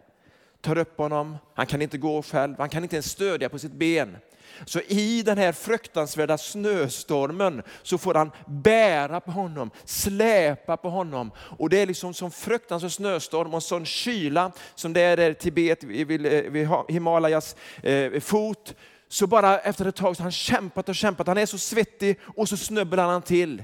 Tar 0.61 0.79
upp 0.79 0.99
honom, 0.99 1.37
han 1.55 1.67
kan 1.67 1.83
inte 1.83 1.99
gå 1.99 2.23
själv, 2.23 2.55
han 2.59 2.69
kan 2.69 2.83
inte 2.83 2.97
ens 2.97 3.11
stödja 3.11 3.49
på 3.49 3.59
sitt 3.59 3.73
ben. 3.73 4.17
Så 4.65 4.81
i 4.81 5.23
den 5.23 5.39
här 5.39 5.53
fruktansvärda 5.53 6.39
snöstormen 6.39 7.63
så 7.83 7.99
får 7.99 8.15
han 8.15 8.31
bära 8.47 9.21
på 9.21 9.31
honom, 9.31 9.71
släpa 9.85 10.77
på 10.77 10.91
honom. 10.91 11.31
Och 11.39 11.71
det 11.71 11.83
är 11.83 11.87
liksom 11.87 12.15
som 12.15 12.31
fruktansvärd 12.31 12.93
snöstorm 12.93 13.55
och 13.55 13.63
sån 13.63 13.87
kyla 13.87 14.53
som 14.75 14.93
det 14.93 15.01
är 15.01 15.17
där 15.17 15.31
i 15.31 15.35
Tibet 15.35 15.85
vid, 15.85 16.69
Himalayas 16.89 17.57
eh, 17.83 18.21
fot. 18.21 18.75
Så 19.09 19.27
bara 19.27 19.59
efter 19.59 19.87
ett 19.87 19.97
tag 19.97 20.17
så 20.17 20.21
har 20.21 20.25
han 20.25 20.33
kämpat 20.33 20.89
och 20.89 20.95
kämpat, 20.95 21.27
han 21.27 21.39
är 21.39 21.47
så 21.47 21.59
svettig 21.59 22.21
och 22.37 22.49
så 22.49 22.57
snubblar 22.57 23.09
han 23.09 23.23
till. 23.23 23.63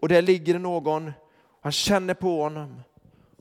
Och 0.00 0.08
där 0.08 0.22
ligger 0.22 0.58
någon, 0.58 1.12
han 1.62 1.72
känner 1.72 2.14
på 2.14 2.42
honom 2.42 2.82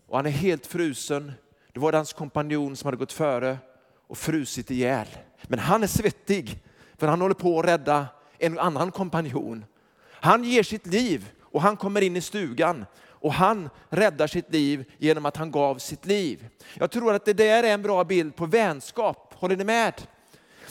och 0.08 0.18
han 0.18 0.26
är 0.26 0.30
helt 0.30 0.68
frusen. 0.68 1.32
Det 1.74 1.80
var 1.80 1.94
hans 1.94 2.14
kompanjon 2.14 2.76
som 2.76 2.88
hade 2.88 2.98
gått 2.98 3.14
före 3.14 3.58
och 4.08 4.18
frusit 4.18 4.72
ihjäl. 4.72 5.08
Men 5.44 5.60
han 5.60 5.84
är 5.84 5.88
svettig 5.88 6.64
för 6.98 7.08
han 7.08 7.22
håller 7.22 7.36
på 7.36 7.60
att 7.60 7.66
rädda 7.66 8.08
en 8.38 8.60
annan 8.60 8.92
kompanjon. 8.92 9.66
Han 10.10 10.44
ger 10.44 10.64
sitt 10.64 10.88
liv 10.88 11.32
och 11.42 11.62
han 11.62 11.78
kommer 11.78 12.02
in 12.02 12.16
i 12.16 12.22
stugan 12.22 12.86
och 13.22 13.34
han 13.34 13.70
räddar 13.90 14.28
sitt 14.28 14.54
liv 14.54 14.86
genom 14.98 15.26
att 15.26 15.38
han 15.38 15.52
gav 15.52 15.78
sitt 15.78 16.06
liv. 16.06 16.48
Jag 16.74 16.92
tror 16.92 17.14
att 17.14 17.26
det 17.26 17.34
där 17.34 17.64
är 17.64 17.74
en 17.74 17.82
bra 17.82 18.04
bild 18.04 18.36
på 18.36 18.46
vänskap. 18.46 19.34
Håller 19.38 19.56
ni 19.58 19.64
med? 19.64 19.94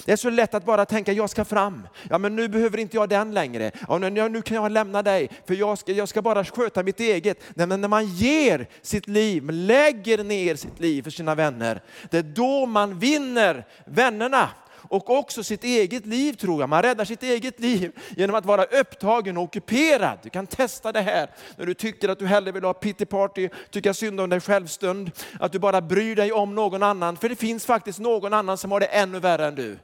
Det 0.05 0.13
är 0.13 0.17
så 0.17 0.31
lätt 0.31 0.55
att 0.55 0.65
bara 0.65 0.87
tänka, 0.87 1.13
jag 1.13 1.31
ska 1.31 1.45
fram. 1.45 1.89
Ja, 2.11 2.19
men 2.19 2.37
nu 2.37 2.49
behöver 2.49 2.79
inte 2.79 2.97
jag 2.97 3.09
den 3.09 3.35
längre. 3.35 3.71
Ja, 3.89 3.99
nu 3.99 4.43
kan 4.43 4.55
jag 4.57 4.73
lämna 4.73 5.03
dig, 5.03 5.31
för 5.47 5.55
jag 5.55 5.79
ska, 5.79 5.93
jag 5.93 6.09
ska 6.09 6.23
bara 6.23 6.45
sköta 6.45 6.83
mitt 6.83 7.01
eget. 7.01 7.41
Nej, 7.55 7.67
men 7.67 7.81
när 7.81 7.89
man 7.89 8.07
ger 8.07 8.67
sitt 8.83 9.09
liv, 9.09 9.51
lägger 9.51 10.25
ner 10.25 10.55
sitt 10.55 10.81
liv 10.81 11.03
för 11.03 11.11
sina 11.11 11.35
vänner, 11.35 11.83
det 12.11 12.19
är 12.19 12.23
då 12.23 12.67
man 12.67 12.99
vinner 12.99 13.67
vännerna 13.85 14.49
och 14.91 15.11
också 15.11 15.45
sitt 15.45 15.65
eget 15.65 16.07
liv 16.07 16.33
tror 16.33 16.61
jag. 16.61 16.69
Man 16.69 16.83
räddar 16.83 17.05
sitt 17.05 17.23
eget 17.23 17.61
liv 17.61 17.93
genom 18.17 18.37
att 18.37 18.45
vara 18.45 18.65
upptagen 18.65 19.37
och 19.37 19.43
ockuperad. 19.43 20.19
Du 20.23 20.31
kan 20.31 20.47
testa 20.47 20.93
det 20.93 21.01
här 21.01 21.31
när 21.57 21.67
du 21.67 21.75
tycker 21.75 22.09
att 22.09 22.19
du 22.19 22.27
hellre 22.27 22.53
vill 22.53 22.65
ha 22.65 22.75
pity 22.75 23.05
party, 23.05 23.49
tycka 23.71 23.95
synd 23.95 24.21
om 24.21 24.31
dig 24.31 24.41
självstund, 24.41 25.11
att 25.41 25.53
du 25.53 25.59
bara 25.59 25.81
bryr 25.81 26.17
dig 26.17 26.33
om 26.33 26.55
någon 26.55 26.83
annan. 26.83 27.17
För 27.17 27.29
det 27.29 27.37
finns 27.37 27.67
faktiskt 27.67 27.99
någon 27.99 28.35
annan 28.35 28.59
som 28.59 28.73
har 28.73 28.81
det 28.81 28.87
ännu 28.87 29.19
värre 29.19 29.47
än 29.47 29.55
du. 29.55 29.79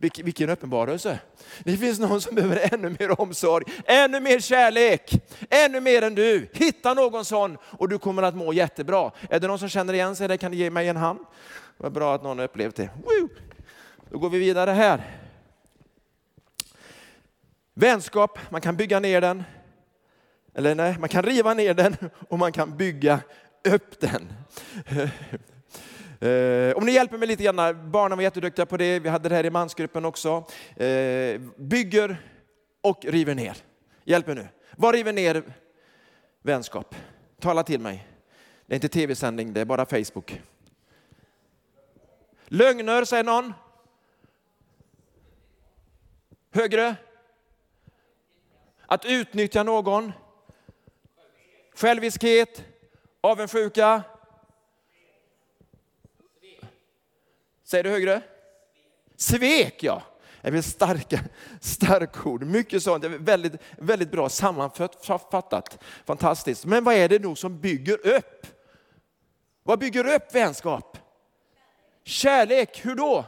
Vilken 0.00 0.50
uppenbarelse. 0.50 1.18
Det 1.64 1.76
finns 1.76 1.98
någon 1.98 2.20
som 2.20 2.34
behöver 2.34 2.74
ännu 2.74 2.96
mer 2.98 3.20
omsorg, 3.20 3.64
ännu 3.84 4.20
mer 4.20 4.40
kärlek, 4.40 5.22
ännu 5.50 5.80
mer 5.80 6.02
än 6.02 6.14
du. 6.14 6.48
Hitta 6.52 6.94
någon 6.94 7.24
sån 7.24 7.58
och 7.62 7.88
du 7.88 7.98
kommer 7.98 8.22
att 8.22 8.36
må 8.36 8.52
jättebra. 8.52 9.12
Är 9.30 9.40
det 9.40 9.46
någon 9.46 9.58
som 9.58 9.68
känner 9.68 9.94
igen 9.94 10.16
sig? 10.16 10.28
där 10.28 10.36
kan 10.36 10.50
du 10.50 10.56
ge 10.56 10.70
mig 10.70 10.88
en 10.88 10.96
hand. 10.96 11.18
Vad 11.76 11.92
bra 11.92 12.14
att 12.14 12.22
någon 12.22 12.38
har 12.38 12.44
upplevt 12.44 12.76
det. 12.76 12.90
Woo! 13.04 13.28
Då 14.10 14.18
går 14.18 14.30
vi 14.30 14.38
vidare 14.38 14.70
här. 14.70 15.18
Vänskap, 17.74 18.38
man 18.50 18.60
kan 18.60 18.76
bygga 18.76 19.00
ner 19.00 19.20
den. 19.20 19.44
Eller 20.54 20.74
nej, 20.74 20.96
man 20.98 21.08
kan 21.08 21.22
riva 21.22 21.54
ner 21.54 21.74
den 21.74 21.96
och 22.28 22.38
man 22.38 22.52
kan 22.52 22.76
bygga 22.76 23.20
upp 23.64 24.00
den. 24.00 24.32
Eh, 26.20 26.76
om 26.76 26.84
ni 26.84 26.92
hjälper 26.92 27.18
mig 27.18 27.28
lite 27.28 27.42
grann, 27.42 27.90
barnen 27.90 28.18
var 28.18 28.22
jätteduktiga 28.22 28.66
på 28.66 28.76
det, 28.76 28.98
vi 28.98 29.08
hade 29.08 29.28
det 29.28 29.34
här 29.34 29.46
i 29.46 29.50
mansgruppen 29.50 30.04
också. 30.04 30.44
Eh, 30.76 31.40
bygger 31.56 32.16
och 32.80 33.04
river 33.04 33.34
ner. 33.34 33.56
Hjälp 34.04 34.26
mig 34.26 34.36
nu. 34.36 34.48
Vad 34.76 34.94
river 34.94 35.12
ner 35.12 35.42
vänskap? 36.42 36.94
Tala 37.40 37.62
till 37.62 37.80
mig. 37.80 38.06
Det 38.66 38.72
är 38.72 38.76
inte 38.76 38.88
tv-sändning, 38.88 39.52
det 39.52 39.60
är 39.60 39.64
bara 39.64 39.86
Facebook. 39.86 40.40
Lögner, 42.44 43.04
säger 43.04 43.24
någon. 43.24 43.52
Högre. 46.52 46.96
Att 48.86 49.04
utnyttja 49.04 49.62
någon. 49.62 50.12
Själviskhet, 51.74 52.64
avundsjuka. 53.20 54.02
Säger 57.70 57.84
du 57.84 57.90
högre? 57.90 58.22
Svek, 59.16 59.82
ja. 59.82 60.02
Det 60.42 60.48
är 60.48 60.62
starka, 60.62 61.20
starka 61.60 62.28
ord. 62.28 62.42
Mycket 62.42 62.82
sånt. 62.82 63.04
Väldigt, 63.04 63.52
väldigt 63.78 64.10
bra 64.10 64.28
sammanfattat. 64.28 65.78
Fantastiskt. 66.04 66.64
Men 66.64 66.84
vad 66.84 66.94
är 66.94 67.08
det 67.08 67.18
då 67.18 67.34
som 67.34 67.60
bygger 67.60 68.06
upp? 68.06 68.46
Vad 69.62 69.78
bygger 69.78 70.14
upp 70.14 70.34
vänskap? 70.34 70.98
Kärlek, 72.04 72.86
hur 72.86 72.94
då? 72.94 73.24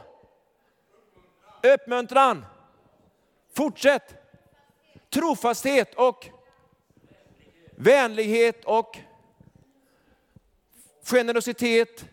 Uppmuntran. 1.63 2.45
Fortsätt. 3.55 4.15
Trofasthet 5.13 5.95
och 5.95 6.29
vänlighet 7.75 8.65
och 8.65 8.97
generositet, 11.03 12.05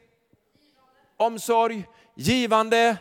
omsorg, 1.21 1.89
givande. 2.15 2.97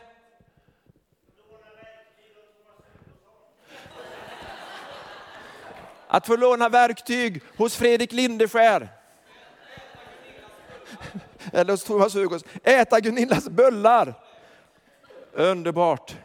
Att 6.08 6.28
få 6.28 6.36
låna 6.36 6.70
verktyg 6.70 7.42
hos 7.58 7.76
Fredrik 7.76 8.12
Lindeskär. 8.12 8.90
Eller 11.54 11.74
hos 11.74 11.84
Thomas 11.84 12.16
Hugos. 12.16 12.44
Äta 12.64 13.00
Gunillas 13.00 13.50
bullar. 13.50 14.14
Underbart. 15.34 16.18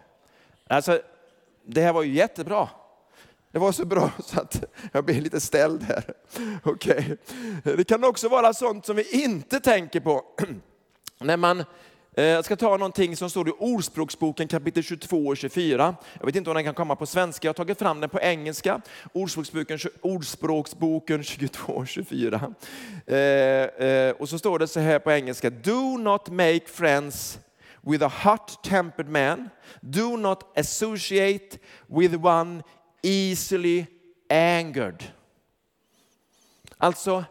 Alltså, 0.67 1.01
det 1.67 1.81
här 1.81 1.93
var 1.93 2.03
ju 2.03 2.13
jättebra. 2.13 2.69
Det 3.51 3.59
var 3.59 3.73
så 3.73 3.85
bra 3.85 4.11
så 4.19 4.41
att 4.41 4.65
jag 4.93 5.05
blir 5.05 5.21
lite 5.21 5.41
ställd 5.41 5.83
här. 5.83 6.15
Okay. 6.65 7.17
Det 7.63 7.89
kan 7.89 8.05
också 8.05 8.29
vara 8.29 8.55
sånt 8.55 8.87
som 8.87 8.97
vi 8.97 9.25
inte 9.25 9.61
tänker 9.61 10.01
på. 10.01 10.25
När 11.25 11.37
man 11.37 11.65
eh, 12.17 12.25
jag 12.25 12.45
ska 12.45 12.57
ta 12.57 12.77
någonting 12.77 13.17
som 13.17 13.31
står 13.31 13.49
i 13.49 13.53
Ordspråksboken 13.59 14.49
kapitel 14.49 14.83
22 14.83 15.27
och 15.27 15.37
24. 15.37 15.97
Jag 16.19 16.27
vet 16.27 16.37
inte 16.37 16.51
om 16.51 16.55
den 16.55 16.65
kan 16.65 16.75
komma 16.75 16.97
på 16.97 17.07
svenska, 17.07 17.47
jag 17.47 17.49
har 17.49 17.55
tagit 17.55 17.79
fram 17.79 18.01
den 18.01 18.11
på 18.11 18.21
engelska. 18.21 18.81
Ordspråksboken, 19.13 19.79
Ordspråksboken 20.01 21.23
22 21.23 21.73
och 21.73 21.89
24. 21.89 22.55
Eh, 23.07 23.17
eh, 23.17 24.11
och 24.11 24.29
så 24.29 24.39
står 24.39 24.59
det 24.59 24.69
så 24.69 24.81
här 24.81 24.99
på 24.99 25.13
engelska. 25.13 25.51
Do 25.51 25.99
not 25.99 26.29
make 26.29 26.67
friends 26.67 27.39
with 27.81 28.05
a 28.05 28.13
hot-tempered 28.25 29.09
man. 29.09 29.49
Do 29.81 30.17
not 30.17 30.59
associate 30.59 31.59
with 31.87 32.25
one 32.25 32.63
easily 33.03 33.87
angered. 34.31 35.05
Alltså, 36.79 37.25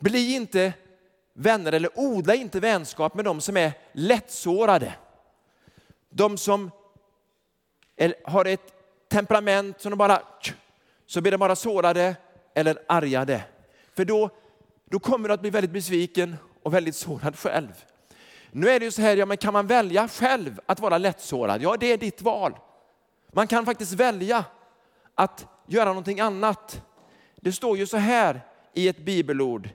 bli 0.00 0.34
inte 0.34 0.72
vänner 1.34 1.72
eller 1.72 1.90
odla 1.98 2.34
inte 2.34 2.60
vänskap 2.60 3.14
med 3.14 3.24
de 3.24 3.40
som 3.40 3.56
är 3.56 3.72
lättsårade. 3.92 4.94
De 6.10 6.38
som 6.38 6.70
är, 7.96 8.14
har 8.24 8.44
ett 8.44 8.74
temperament 9.08 9.80
som 9.80 9.90
de 9.90 9.96
bara, 9.96 10.22
så 11.06 11.20
blir 11.20 11.32
de 11.32 11.38
bara 11.38 11.56
sårade 11.56 12.16
eller 12.54 12.78
argade. 12.88 13.44
För 13.92 14.04
då, 14.04 14.30
då 14.90 14.98
kommer 14.98 15.28
du 15.28 15.34
att 15.34 15.40
bli 15.40 15.50
väldigt 15.50 15.70
besviken 15.70 16.36
och 16.62 16.74
väldigt 16.74 16.96
sårad 16.96 17.38
själv. 17.38 17.84
Nu 18.50 18.68
är 18.68 18.80
det 18.80 18.84
ju 18.84 18.90
så 18.90 19.02
här, 19.02 19.16
ja, 19.16 19.26
men 19.26 19.36
kan 19.36 19.52
man 19.52 19.66
välja 19.66 20.08
själv 20.08 20.60
att 20.66 20.80
vara 20.80 20.98
lättsårad? 20.98 21.62
Ja, 21.62 21.76
det 21.76 21.86
är 21.92 21.98
ditt 21.98 22.22
val. 22.22 22.58
Man 23.32 23.46
kan 23.46 23.64
faktiskt 23.64 23.92
välja 23.92 24.44
att 25.14 25.46
göra 25.66 25.88
någonting 25.88 26.20
annat. 26.20 26.82
Det 27.36 27.52
står 27.52 27.78
ju 27.78 27.86
så 27.86 27.96
här 27.96 28.40
i 28.72 28.88
ett 28.88 28.98
bibelord. 28.98 29.68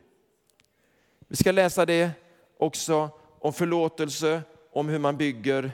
Vi 1.31 1.36
ska 1.36 1.51
läsa 1.51 1.86
det 1.86 2.12
också 2.57 3.09
om 3.39 3.53
förlåtelse, 3.53 4.41
om 4.71 4.89
hur 4.89 5.00
man 5.00 5.17
bygger 5.17 5.71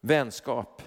vänskap. 0.00 0.82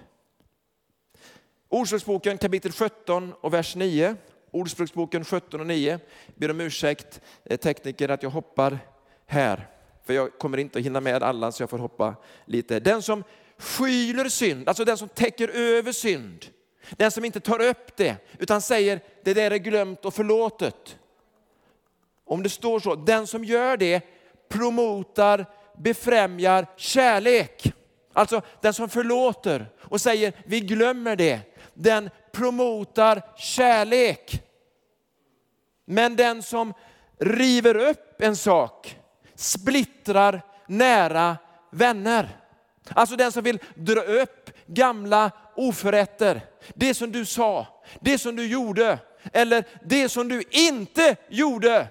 Ordspråksboken 1.69 2.37
kapitel 2.37 2.71
17 2.71 3.33
och 3.41 3.53
vers 3.53 3.75
9. 3.75 4.15
Ordspråksboken 4.51 5.25
17 5.25 5.59
och 5.59 5.67
9. 5.67 5.91
Jag 5.91 5.99
ber 6.35 6.51
om 6.51 6.61
ursäkt 6.61 7.21
eh, 7.45 7.57
tekniker 7.57 8.09
att 8.09 8.23
jag 8.23 8.29
hoppar 8.29 8.79
här. 9.25 9.67
För 10.03 10.13
jag 10.13 10.39
kommer 10.39 10.57
inte 10.57 10.79
att 10.79 10.85
hinna 10.85 11.01
med 11.01 11.23
alla 11.23 11.51
så 11.51 11.63
jag 11.63 11.69
får 11.69 11.79
hoppa 11.79 12.15
lite. 12.45 12.79
Den 12.79 13.01
som 13.01 13.23
skyler 13.57 14.29
synd, 14.29 14.67
alltså 14.67 14.85
den 14.85 14.97
som 14.97 15.09
täcker 15.09 15.47
över 15.49 15.91
synd. 15.91 16.45
Den 16.91 17.11
som 17.11 17.25
inte 17.25 17.39
tar 17.39 17.61
upp 17.61 17.97
det 17.97 18.15
utan 18.39 18.61
säger 18.61 18.99
det 19.23 19.33
där 19.33 19.51
är 19.51 19.57
glömt 19.57 20.05
och 20.05 20.13
förlåtet. 20.13 20.97
Om 22.27 22.43
det 22.43 22.49
står 22.49 22.79
så, 22.79 22.95
den 22.95 23.27
som 23.27 23.43
gör 23.43 23.77
det 23.77 24.01
promotar, 24.49 25.45
befrämjar 25.77 26.67
kärlek. 26.77 27.73
Alltså 28.13 28.41
den 28.61 28.73
som 28.73 28.89
förlåter 28.89 29.69
och 29.81 30.01
säger 30.01 30.33
vi 30.45 30.59
glömmer 30.59 31.15
det, 31.15 31.39
den 31.73 32.09
promotar 32.31 33.21
kärlek. 33.37 34.43
Men 35.85 36.15
den 36.15 36.43
som 36.43 36.73
river 37.19 37.77
upp 37.77 38.21
en 38.21 38.35
sak 38.35 38.99
splittrar 39.35 40.41
nära 40.67 41.37
vänner. 41.71 42.29
Alltså 42.89 43.15
den 43.15 43.31
som 43.31 43.43
vill 43.43 43.59
dra 43.75 44.01
upp 44.01 44.51
gamla 44.65 45.31
oförrätter. 45.55 46.41
Det 46.73 46.93
som 46.93 47.11
du 47.11 47.25
sa, 47.25 47.67
det 47.99 48.17
som 48.17 48.35
du 48.35 48.47
gjorde 48.47 48.99
eller 49.33 49.65
det 49.83 50.09
som 50.09 50.27
du 50.27 50.43
inte 50.49 51.15
gjorde. 51.29 51.87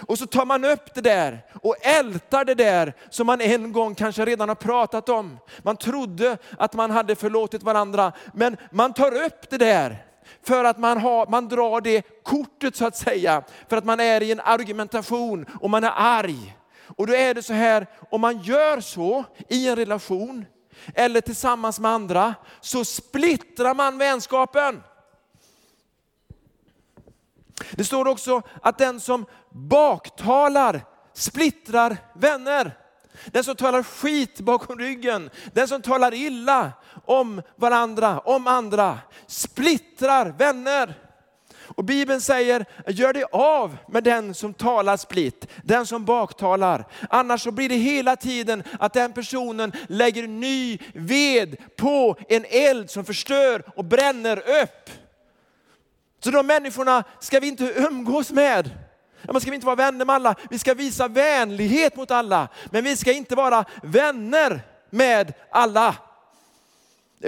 Och 0.00 0.18
så 0.18 0.26
tar 0.26 0.44
man 0.44 0.64
upp 0.64 0.94
det 0.94 1.00
där 1.00 1.46
och 1.62 1.76
ältar 1.80 2.44
det 2.44 2.54
där 2.54 2.94
som 3.10 3.26
man 3.26 3.40
en 3.40 3.72
gång 3.72 3.94
kanske 3.94 4.24
redan 4.24 4.48
har 4.48 4.56
pratat 4.56 5.08
om. 5.08 5.38
Man 5.62 5.76
trodde 5.76 6.38
att 6.58 6.74
man 6.74 6.90
hade 6.90 7.14
förlåtit 7.14 7.62
varandra, 7.62 8.12
men 8.32 8.56
man 8.70 8.92
tar 8.92 9.24
upp 9.24 9.50
det 9.50 9.58
där 9.58 10.04
för 10.42 10.64
att 10.64 10.78
man, 10.78 10.98
har, 10.98 11.26
man 11.26 11.48
drar 11.48 11.80
det 11.80 12.22
kortet 12.22 12.76
så 12.76 12.86
att 12.86 12.96
säga, 12.96 13.42
för 13.68 13.76
att 13.76 13.84
man 13.84 14.00
är 14.00 14.22
i 14.22 14.32
en 14.32 14.40
argumentation 14.40 15.46
och 15.60 15.70
man 15.70 15.84
är 15.84 15.92
arg. 15.96 16.56
Och 16.96 17.06
då 17.06 17.14
är 17.14 17.34
det 17.34 17.42
så 17.42 17.52
här, 17.52 17.86
om 18.10 18.20
man 18.20 18.42
gör 18.42 18.80
så 18.80 19.24
i 19.48 19.68
en 19.68 19.76
relation 19.76 20.44
eller 20.94 21.20
tillsammans 21.20 21.80
med 21.80 21.90
andra, 21.90 22.34
så 22.60 22.84
splittrar 22.84 23.74
man 23.74 23.98
vänskapen. 23.98 24.82
Det 27.70 27.84
står 27.84 28.08
också 28.08 28.42
att 28.62 28.78
den 28.78 29.00
som 29.00 29.26
baktalar 29.54 30.80
splittrar 31.12 31.96
vänner. 32.14 32.78
Den 33.26 33.44
som 33.44 33.56
talar 33.56 33.82
skit 33.82 34.40
bakom 34.40 34.78
ryggen, 34.78 35.30
den 35.52 35.68
som 35.68 35.82
talar 35.82 36.14
illa 36.14 36.72
om 37.04 37.42
varandra, 37.56 38.18
om 38.18 38.46
andra, 38.46 38.98
splittrar 39.26 40.34
vänner. 40.38 40.94
Och 41.76 41.84
Bibeln 41.84 42.20
säger, 42.20 42.64
gör 42.86 43.12
dig 43.12 43.24
av 43.32 43.76
med 43.88 44.04
den 44.04 44.34
som 44.34 44.54
talar 44.54 44.96
splitt, 44.96 45.46
den 45.62 45.86
som 45.86 46.04
baktalar. 46.04 46.84
Annars 47.10 47.42
så 47.42 47.50
blir 47.50 47.68
det 47.68 47.74
hela 47.74 48.16
tiden 48.16 48.62
att 48.78 48.92
den 48.92 49.12
personen 49.12 49.72
lägger 49.88 50.28
ny 50.28 50.78
ved 50.94 51.76
på 51.76 52.16
en 52.28 52.44
eld 52.48 52.90
som 52.90 53.04
förstör 53.04 53.62
och 53.76 53.84
bränner 53.84 54.62
upp. 54.62 54.90
Så 56.24 56.30
de 56.30 56.46
människorna 56.46 57.04
ska 57.20 57.40
vi 57.40 57.48
inte 57.48 57.72
umgås 57.76 58.30
med. 58.30 58.70
Men 59.32 59.40
ska 59.40 59.50
vi 59.50 59.54
inte 59.54 59.66
vara 59.66 59.76
vänner 59.76 60.04
med 60.04 60.14
alla, 60.14 60.34
vi 60.50 60.58
ska 60.58 60.74
visa 60.74 61.08
vänlighet 61.08 61.96
mot 61.96 62.10
alla. 62.10 62.48
Men 62.70 62.84
vi 62.84 62.96
ska 62.96 63.12
inte 63.12 63.34
vara 63.34 63.64
vänner 63.82 64.60
med 64.90 65.32
alla. 65.50 65.94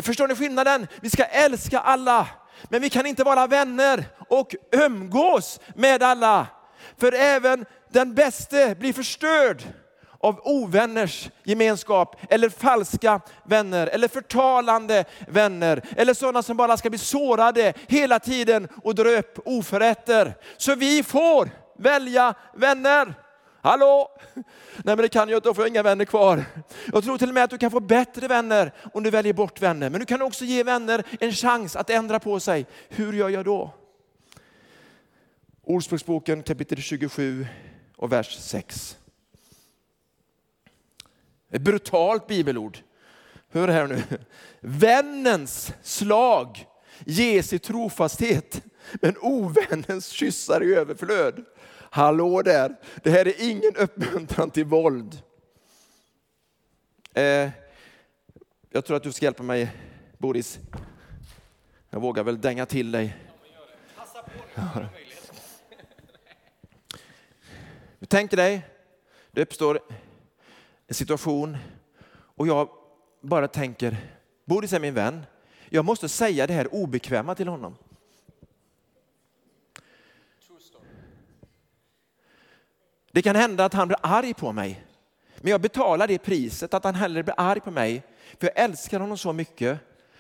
Förstår 0.03 0.29
ni 0.29 0.35
skillnaden? 0.35 0.87
Vi 1.01 1.11
ska 1.11 1.25
älska 1.25 1.79
alla. 1.79 2.27
Men 2.69 2.83
vi 2.83 2.91
kan 2.91 3.07
inte 3.07 3.25
vara 3.25 3.47
vänner 3.47 4.05
och 4.29 4.55
umgås 4.73 5.61
med 5.75 6.03
alla. 6.03 6.47
För 6.99 7.13
även 7.15 7.65
den 7.91 8.15
bäste 8.15 8.75
blir 8.79 8.93
förstörd 8.93 9.63
av 10.21 10.41
ovänners 10.45 11.31
gemenskap 11.45 12.17
eller 12.31 12.49
falska 12.49 13.21
vänner 13.45 13.87
eller 13.87 14.09
förtalande 14.09 15.05
vänner 15.29 15.83
eller 15.97 16.15
sådana 16.15 16.43
som 16.43 16.57
bara 16.57 16.77
ska 16.77 16.91
bli 16.91 16.99
sårade 16.99 17.73
hela 17.87 18.19
tiden 18.19 18.69
och 18.85 18.95
dra 18.95 19.09
upp 19.11 19.39
oförrätter. 19.45 20.35
Så 20.57 20.75
vi 20.75 21.03
får 21.03 21.51
välja 21.77 22.35
vänner. 22.55 23.15
Hallå? 23.61 24.09
Nej 24.35 24.45
men 24.85 24.97
det 24.97 25.09
kan 25.09 25.29
jag 25.29 25.37
inte, 25.37 25.49
då 25.49 25.55
får 25.55 25.65
jag 25.65 25.69
inga 25.69 25.83
vänner 25.83 26.05
kvar. 26.05 26.45
Jag 26.93 27.05
tror 27.05 27.19
till 27.19 27.29
och 27.29 27.35
med 27.35 27.45
att 27.45 27.51
du 27.51 27.59
kan 27.59 27.71
få 27.71 27.81
bättre 27.81 28.29
vänner 28.29 28.73
om 28.95 29.03
du 29.03 29.11
väljer 29.11 29.33
bort 29.33 29.63
vänner. 29.63 29.91
Men 29.91 30.01
du 30.01 30.07
kan 30.07 30.23
också 30.23 30.45
ge 30.45 30.63
vänner 30.63 31.05
en 31.21 31.33
chans 31.33 31.77
att 31.77 31.91
ändra 31.91 32.19
på 32.19 32.41
sig. 32.41 32.67
Hur 32.89 33.13
gör 33.13 33.29
jag 33.29 33.45
då? 33.45 33.75
Ordspråksboken 35.63 36.43
kapitel 36.43 36.79
27 36.79 37.47
och 37.97 38.13
vers 38.13 38.39
6. 38.41 38.97
Ett 41.51 41.63
brutalt 41.63 42.27
bibelord. 42.27 42.79
Hör 43.53 43.69
här 43.69 43.87
nu. 43.87 44.03
Vännens 44.61 45.73
slag 45.83 46.67
ges 47.05 47.53
i 47.53 47.59
trofasthet, 47.59 48.63
men 48.93 49.17
ovännens 49.21 50.09
kyssar 50.09 50.63
i 50.63 50.75
överflöd. 50.75 51.45
Hallå 51.91 52.43
där, 52.43 52.77
det 53.03 53.11
här 53.11 53.29
är 53.29 53.51
ingen 53.51 53.77
uppmuntran 53.77 54.51
till 54.51 54.65
våld. 54.65 55.23
Eh, 57.15 57.51
jag 58.71 58.85
tror 58.85 58.97
att 58.97 59.03
du 59.03 59.13
ska 59.13 59.25
hjälpa 59.25 59.43
mig, 59.43 59.73
Boris. 60.19 60.59
Jag 61.91 62.01
vågar 62.01 62.25
väl 62.25 62.41
dänga 62.41 62.67
till 62.67 62.93
dig. 62.93 63.17
Ja. 64.55 64.89
tänker 68.09 68.37
dig, 68.37 68.67
det 69.31 69.43
uppstår 69.43 69.81
en 70.87 70.95
situation 70.95 71.57
och 72.11 72.47
jag 72.47 72.69
bara 73.21 73.49
tänker, 73.49 73.97
Boris 74.45 74.73
är 74.73 74.81
min 74.81 74.95
vän, 74.95 75.27
jag 75.69 75.85
måste 75.85 76.09
säga 76.09 76.47
det 76.47 76.53
här 76.53 76.75
obekväma 76.75 77.35
till 77.35 77.49
honom. 77.49 77.77
Det 83.17 83.23
kan 83.23 83.37
hända 83.37 83.65
att 83.65 83.75
han 83.75 83.89
blir 83.89 83.99
arg 84.03 84.35
på 84.35 84.53
mig. 84.53 84.85
Men 85.37 85.51
jag 85.51 85.61
betalar 85.61 86.07
det 86.07 86.19
priset 86.19 86.75
att 86.75 86.85
han 86.85 86.95
hellre 86.95 87.23
blir 87.23 87.35
arg 87.39 87.61
på 87.61 87.71
mig. 87.71 88.03
För 88.41 88.47
jag 88.47 88.65
älskar 88.65 89.01
honom 89.01 89.19
så 89.19 89.33
mycket 89.33 89.79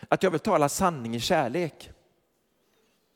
att 0.08 0.22
jag 0.22 0.30
vill 0.30 0.40
tala 0.40 0.68
sanning 0.68 1.16
i 1.16 1.20
kärlek. 1.20 1.90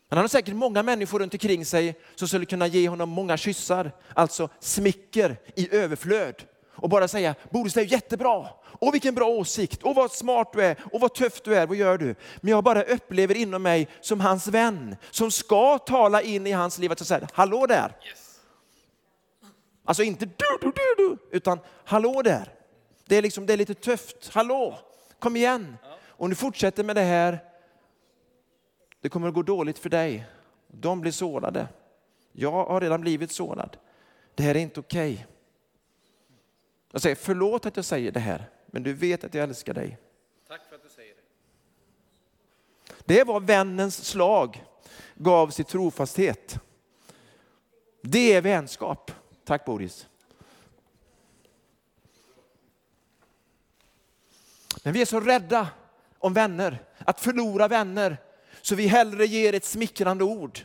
Men 0.09 0.17
Han 0.17 0.25
har 0.25 0.29
säkert 0.29 0.55
många 0.55 0.83
människor 0.83 1.19
runt 1.19 1.35
omkring 1.35 1.65
sig 1.65 2.01
som 2.15 2.29
skulle 2.29 2.47
kunna 2.47 2.67
ge 2.67 2.89
honom 2.89 3.09
många 3.09 3.37
kyssar, 3.37 3.93
alltså 4.15 4.49
smicker 4.59 5.37
i 5.55 5.77
överflöd. 5.77 6.35
Och 6.71 6.89
bara 6.89 7.09
säga, 7.09 7.35
Boris 7.51 7.75
det 7.75 7.81
är 7.81 7.93
jättebra, 7.93 8.49
och 8.63 8.95
vilken 8.95 9.15
bra 9.15 9.29
åsikt, 9.29 9.83
och 9.83 9.95
vad 9.95 10.13
smart 10.13 10.53
du 10.53 10.63
är, 10.63 10.77
och 10.93 11.01
vad 11.01 11.15
tuff 11.15 11.41
du 11.43 11.57
är, 11.57 11.67
vad 11.67 11.77
gör 11.77 11.99
du? 11.99 12.15
Men 12.41 12.51
jag 12.51 12.65
bara 12.65 12.83
upplever 12.83 13.37
inom 13.37 13.63
mig 13.63 13.89
som 14.01 14.21
hans 14.21 14.47
vän, 14.47 14.97
som 15.11 15.31
ska 15.31 15.79
tala 15.79 16.23
in 16.23 16.47
i 16.47 16.53
hans 16.53 16.79
liv, 16.79 16.93
att 16.93 17.01
jag 17.01 17.07
säger, 17.07 17.29
hallå 17.33 17.67
där. 17.67 17.97
Yes. 18.09 18.30
Alltså 19.91 20.03
inte 20.03 20.27
du, 20.27 20.59
du, 20.61 20.73
du, 20.73 20.95
du, 20.97 21.17
utan 21.31 21.59
hallå 21.85 22.23
där. 22.23 22.55
Det 23.05 23.17
är, 23.17 23.23
liksom, 23.23 23.47
det 23.47 23.53
är 23.53 23.57
lite 23.57 23.75
tufft. 23.75 24.29
Hallå, 24.29 24.79
kom 25.19 25.37
igen. 25.37 25.77
Om 26.07 26.31
du 26.31 26.37
fortsätter 26.37 26.85
med 26.85 26.97
det 26.97 27.03
här, 27.03 27.45
det 29.01 29.09
kommer 29.09 29.29
att 29.29 29.35
gå 29.35 29.43
dåligt 29.43 29.79
för 29.79 29.91
dig. 29.91 30.27
De 30.69 31.01
blir 31.01 31.13
sårade. 31.13 31.69
Jag 32.33 32.51
har 32.51 32.81
redan 32.81 33.01
blivit 33.01 33.33
sårad. 33.33 33.77
Det 34.35 34.43
här 34.43 34.55
är 34.55 34.61
inte 34.61 34.81
okej. 34.81 35.13
Okay. 35.13 35.25
Jag 36.93 37.03
säger 37.03 37.17
förlåt 37.17 37.67
att 37.67 37.77
jag 37.77 37.85
säger 37.85 38.13
det 38.13 38.21
här, 38.21 38.51
men 38.67 38.83
du 38.83 38.93
vet 38.93 39.25
att 39.25 39.35
jag 39.35 39.45
älskar 39.45 39.75
dig. 39.75 39.99
Tack 40.49 40.61
för 40.69 40.77
att 40.77 40.83
du 40.83 40.89
säger 40.89 41.15
det. 41.15 41.23
Det 43.05 43.25
var 43.25 43.41
vännens 43.41 44.05
slag, 44.07 44.65
gavs 45.15 45.61
i 45.61 45.65
trofasthet. 45.65 46.59
Det 48.03 48.33
är 48.33 48.41
vänskap. 48.41 49.13
Tack 49.51 49.65
Boris. 49.65 50.07
Men 54.83 54.93
vi 54.93 55.01
är 55.01 55.07
så 55.07 55.21
rädda 55.21 55.69
om 56.19 56.35
vänner, 56.35 56.79
att 56.99 57.21
förlora 57.21 57.69
vänner, 57.69 58.17
så 58.63 58.75
vi 58.75 58.87
hellre 58.87 59.27
ger 59.27 59.55
ett 59.55 59.65
smickrande 59.65 60.25
ord. 60.25 60.61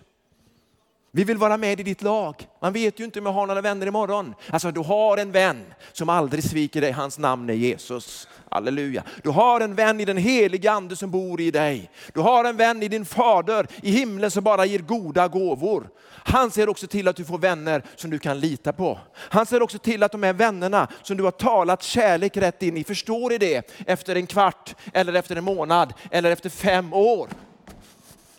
Vi 1.15 1.23
vill 1.23 1.38
vara 1.38 1.58
med 1.58 1.80
i 1.80 1.84
ditt 1.84 2.01
lag. 2.01 2.47
Man 2.62 2.73
vet 2.73 2.99
ju 2.99 3.04
inte 3.04 3.19
om 3.19 3.25
jag 3.25 3.34
har 3.34 3.47
några 3.47 3.62
vänner 3.62 3.88
imorgon. 3.88 4.34
Alltså 4.49 4.71
du 4.71 4.80
har 4.80 5.17
en 5.17 5.32
vän 5.32 5.65
som 5.91 6.10
aldrig 6.10 6.43
sviker 6.43 6.82
dig. 6.82 6.91
Hans 6.91 7.17
namn 7.17 7.49
är 7.49 7.54
Jesus. 7.54 8.28
Halleluja. 8.49 9.04
Du 9.23 9.30
har 9.30 9.62
en 9.62 9.75
vän 9.75 9.99
i 9.99 10.06
den 10.06 10.17
heliga 10.17 10.71
ande 10.71 10.95
som 10.95 11.12
bor 11.12 11.41
i 11.41 11.51
dig. 11.51 11.91
Du 12.13 12.19
har 12.19 12.43
en 12.43 12.58
vän 12.58 12.84
i 12.84 12.88
din 12.88 13.06
fader 13.06 13.67
i 13.84 13.91
himlen 13.91 14.32
som 14.32 14.43
bara 14.43 14.65
ger 14.65 14.80
goda 14.80 15.28
gåvor. 15.28 15.89
Han 16.10 16.51
ser 16.51 16.69
också 16.69 16.88
till 16.88 17.08
att 17.08 17.15
du 17.15 17.25
får 17.25 17.38
vänner 17.38 17.84
som 17.95 18.10
du 18.10 18.19
kan 18.19 18.39
lita 18.39 18.73
på. 18.73 18.99
Han 19.15 19.45
ser 19.45 19.62
också 19.62 19.78
till 19.80 20.04
att 20.04 20.12
de 20.12 20.23
här 20.23 20.34
vännerna 20.34 20.88
som 21.04 21.17
du 21.17 21.23
har 21.23 21.32
talat 21.32 21.84
kärlek 21.84 22.38
rätt 22.38 22.63
in 22.63 22.78
i, 22.78 22.84
förstår 22.84 23.34
i 23.34 23.38
det 23.38 23.71
efter 23.88 24.15
en 24.15 24.28
kvart 24.28 24.75
eller 24.93 25.13
efter 25.13 25.36
en 25.36 25.43
månad 25.43 25.93
eller 26.12 26.32
efter 26.32 26.49
fem 26.49 26.93
år. 26.93 27.30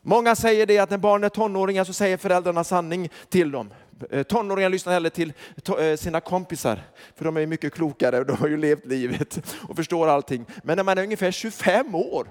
Många 0.08 0.36
säger 0.36 0.66
det 0.66 0.78
att 0.78 0.90
när 0.90 0.98
barn 0.98 1.24
är 1.24 1.28
tonåringar 1.28 1.84
så 1.84 1.92
säger 1.92 2.16
föräldrarna 2.16 2.64
sanning 2.64 3.08
till 3.28 3.50
dem. 3.50 3.70
Eh, 4.10 4.22
tonåringar 4.22 4.68
lyssnar 4.68 4.92
hellre 4.92 5.10
till 5.10 5.32
eh, 5.78 5.96
sina 5.96 6.20
kompisar, 6.20 6.80
för 7.14 7.24
de 7.24 7.36
är 7.36 7.46
mycket 7.46 7.72
klokare 7.72 8.18
och 8.18 8.26
de 8.26 8.36
har 8.36 8.48
ju 8.48 8.56
levt 8.56 8.86
livet 8.86 9.54
och 9.68 9.76
förstår 9.76 10.08
allting. 10.08 10.46
Men 10.62 10.76
när 10.76 10.84
man 10.84 10.98
är 10.98 11.02
ungefär 11.02 11.30
25 11.30 11.94
år 11.94 12.28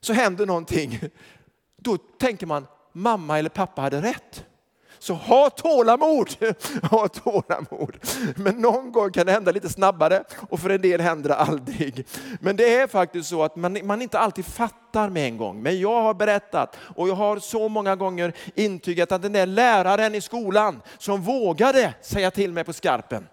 så 0.00 0.12
händer 0.12 0.46
någonting. 0.46 1.00
Då 1.76 1.96
tänker 1.98 2.46
man, 2.46 2.66
mamma 2.92 3.38
eller 3.38 3.50
pappa 3.50 3.82
hade 3.82 4.02
rätt. 4.02 4.44
Så 4.98 5.14
ha 5.14 5.50
tålamod, 5.50 6.28
ha 6.90 7.08
tålamod. 7.08 7.96
Men 8.36 8.54
någon 8.54 8.92
gång 8.92 9.12
kan 9.12 9.26
det 9.26 9.32
hända 9.32 9.52
lite 9.52 9.68
snabbare 9.68 10.24
och 10.48 10.60
för 10.60 10.70
en 10.70 10.80
del 10.80 11.00
händer 11.00 11.28
det 11.28 11.36
aldrig. 11.36 12.06
Men 12.40 12.56
det 12.56 12.74
är 12.74 12.86
faktiskt 12.86 13.28
så 13.28 13.42
att 13.42 13.56
man, 13.56 13.78
man 13.82 14.02
inte 14.02 14.18
alltid 14.18 14.44
fattar 14.44 15.08
med 15.08 15.26
en 15.26 15.36
gång. 15.36 15.62
Men 15.62 15.80
jag 15.80 16.02
har 16.02 16.14
berättat 16.14 16.76
och 16.96 17.08
jag 17.08 17.14
har 17.14 17.38
så 17.38 17.68
många 17.68 17.96
gånger 17.96 18.32
intygat 18.54 19.12
att 19.12 19.22
den 19.22 19.32
där 19.32 19.46
läraren 19.46 20.14
i 20.14 20.20
skolan 20.20 20.82
som 20.98 21.22
vågade 21.22 21.94
säga 22.02 22.30
till 22.30 22.52
mig 22.52 22.64
på 22.64 22.72
skarpen, 22.72 23.26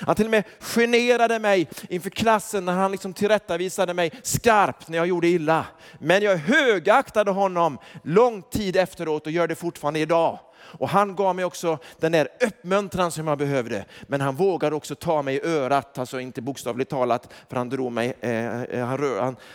han 0.00 0.14
till 0.14 0.24
och 0.24 0.30
med 0.30 0.44
generade 0.60 1.38
mig 1.38 1.68
inför 1.88 2.10
klassen 2.10 2.64
när 2.64 2.72
han 2.72 2.92
liksom 2.92 3.12
tillrättavisade 3.12 3.94
mig 3.94 4.12
skarpt 4.22 4.88
när 4.88 4.98
jag 4.98 5.06
gjorde 5.06 5.28
illa. 5.28 5.66
Men 5.98 6.22
jag 6.22 6.36
högaktade 6.36 7.30
honom 7.30 7.78
lång 8.04 8.42
tid 8.42 8.76
efteråt 8.76 9.26
och 9.26 9.32
gör 9.32 9.48
det 9.48 9.54
fortfarande 9.54 10.00
idag. 10.00 10.38
Och 10.70 10.88
han 10.88 11.16
gav 11.16 11.36
mig 11.36 11.44
också 11.44 11.78
den 11.98 12.12
där 12.12 12.28
uppmuntran 12.40 13.10
som 13.10 13.26
jag 13.26 13.38
behövde. 13.38 13.84
Men 14.06 14.20
han 14.20 14.36
vågade 14.36 14.76
också 14.76 14.94
ta 14.94 15.22
mig 15.22 15.36
i 15.36 15.46
örat, 15.46 15.98
alltså 15.98 16.20
inte 16.20 16.42
bokstavligt 16.42 16.90
talat, 16.90 17.32
för 17.48 17.56
han 17.56 17.68
drog 17.68 17.92
mig, 17.92 18.14
eh, 18.20 18.62
eh 18.62 18.86
han, 18.86 18.98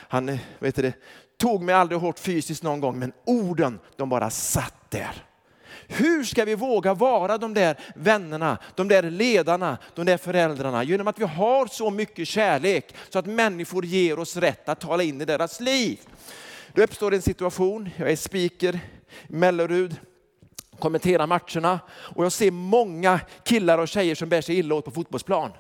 han, 0.10 0.30
eh, 0.30 0.36
han 0.38 0.40
vet 0.60 0.76
det, 0.76 0.94
tog 1.38 1.64
mig 1.64 1.76
aldrig 1.76 2.02
hårt 2.02 2.20
fysiskt 2.20 2.64
någon 2.64 2.80
gång, 2.80 3.00
men 3.00 3.14
orden 3.26 3.80
de 3.96 4.10
bara 4.10 4.30
satt 4.30 4.76
där. 4.90 5.24
Hur 5.88 6.24
ska 6.24 6.46
vi 6.46 6.56
våga 6.56 6.94
vara 6.94 7.38
de 7.38 7.54
där 7.54 7.80
vännerna, 7.96 8.58
de 8.76 8.88
där 8.88 9.04
ledarna, 9.04 9.78
de 9.96 10.06
där 10.06 10.18
föräldrarna? 10.18 10.84
Genom 10.84 11.08
att 11.08 11.20
vi 11.20 11.24
har 11.24 11.68
så 11.68 11.90
mycket 11.90 12.28
kärlek 12.28 12.96
så 13.10 13.20
att 13.20 13.26
människor 13.26 13.86
ger 13.86 14.20
oss 14.20 14.38
rätt 14.38 14.70
att 14.70 14.80
tala 14.80 15.04
in 15.04 15.22
i 15.22 15.26
deras 15.26 15.60
liv. 15.60 16.00
Då 16.74 16.84
uppstår 16.84 17.14
en 17.14 17.22
situation, 17.22 17.90
jag 17.98 18.12
är 18.12 18.16
speaker 18.16 18.80
i 19.28 19.34
Mellerud, 19.34 19.96
kommentera 20.84 21.28
matcherna 21.28 21.80
och 21.90 22.26
jag 22.26 22.32
ser 22.32 22.52
många 22.52 23.20
killar 23.44 23.78
och 23.78 23.88
tjejer 23.88 24.16
som 24.16 24.30
bär 24.30 24.42
sig 24.42 24.58
illa 24.58 24.76
åt 24.76 24.86
på 24.86 24.92
fotbollsplan. 24.92 25.52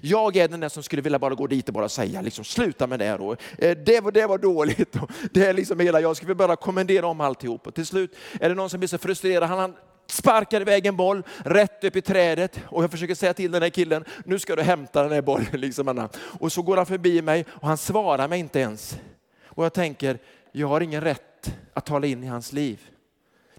Jag 0.00 0.36
är 0.36 0.48
den 0.48 0.60
där 0.60 0.68
som 0.68 0.82
skulle 0.82 1.02
vilja 1.02 1.18
bara 1.18 1.34
gå 1.34 1.46
dit 1.46 1.68
och 1.68 1.74
bara 1.74 1.88
säga, 1.88 2.20
liksom, 2.20 2.44
sluta 2.44 2.86
med 2.86 2.98
det. 2.98 3.14
Och, 3.14 3.36
eh, 3.58 3.76
det, 3.86 4.00
var, 4.00 4.12
det 4.12 4.26
var 4.26 4.38
dåligt. 4.38 4.96
Det 5.30 5.46
är 5.46 5.52
liksom 5.52 5.80
hela, 5.80 6.00
jag 6.00 6.16
skulle 6.16 6.34
bara 6.34 6.56
kommendera 6.56 7.06
om 7.06 7.20
alltihop. 7.20 7.66
Och 7.66 7.74
till 7.74 7.86
slut 7.86 8.16
är 8.40 8.48
det 8.48 8.54
någon 8.54 8.70
som 8.70 8.80
blir 8.80 8.88
så 8.88 8.98
frustrerad. 8.98 9.48
Han, 9.48 9.58
han 9.58 9.76
sparkar 10.06 10.60
iväg 10.60 10.86
en 10.86 10.96
boll 10.96 11.22
rätt 11.38 11.84
upp 11.84 11.96
i 11.96 12.02
trädet 12.02 12.60
och 12.66 12.82
jag 12.82 12.90
försöker 12.90 13.14
säga 13.14 13.34
till 13.34 13.52
den 13.52 13.62
här 13.62 13.70
killen, 13.70 14.04
nu 14.24 14.38
ska 14.38 14.56
du 14.56 14.62
hämta 14.62 15.02
den 15.02 15.12
här 15.12 15.22
bollen. 15.22 15.46
Liksom, 15.60 16.08
och 16.40 16.52
så 16.52 16.62
går 16.62 16.76
han 16.76 16.86
förbi 16.86 17.22
mig 17.22 17.44
och 17.48 17.68
han 17.68 17.78
svarar 17.78 18.28
mig 18.28 18.40
inte 18.40 18.60
ens. 18.60 18.98
Och 19.46 19.64
jag 19.64 19.72
tänker, 19.72 20.18
jag 20.52 20.68
har 20.68 20.80
ingen 20.80 21.00
rätt 21.00 21.54
att 21.74 21.86
tala 21.86 22.06
in 22.06 22.24
i 22.24 22.26
hans 22.26 22.52
liv. 22.52 22.80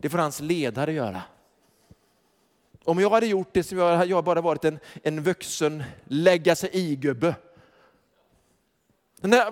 Det 0.02 0.10
får 0.10 0.18
hans 0.18 0.40
ledare 0.40 0.94
göra. 0.94 1.22
Om 2.84 3.00
jag 3.00 3.10
hade 3.10 3.28
gjort 3.28 3.50
det 3.52 3.64
så 3.64 3.96
hade 3.96 4.06
jag 4.06 4.24
bara 4.24 4.42
varit 4.42 4.66
en, 4.66 4.80
en 5.04 5.24
vuxen 5.24 5.84
lägga 6.06 6.56
sig 6.56 6.70
i-gubbe. 6.74 7.36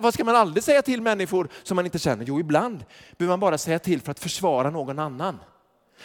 Vad 0.00 0.14
ska 0.14 0.24
man 0.24 0.36
aldrig 0.36 0.64
säga 0.64 0.82
till 0.82 1.02
människor 1.02 1.48
som 1.62 1.76
man 1.76 1.84
inte 1.84 1.98
känner? 1.98 2.24
Jo, 2.24 2.40
ibland 2.40 2.84
behöver 3.16 3.32
man 3.32 3.40
bara 3.40 3.58
säga 3.58 3.78
till 3.78 4.00
för 4.00 4.10
att 4.10 4.18
försvara 4.18 4.70
någon 4.70 4.98
annan. 4.98 5.38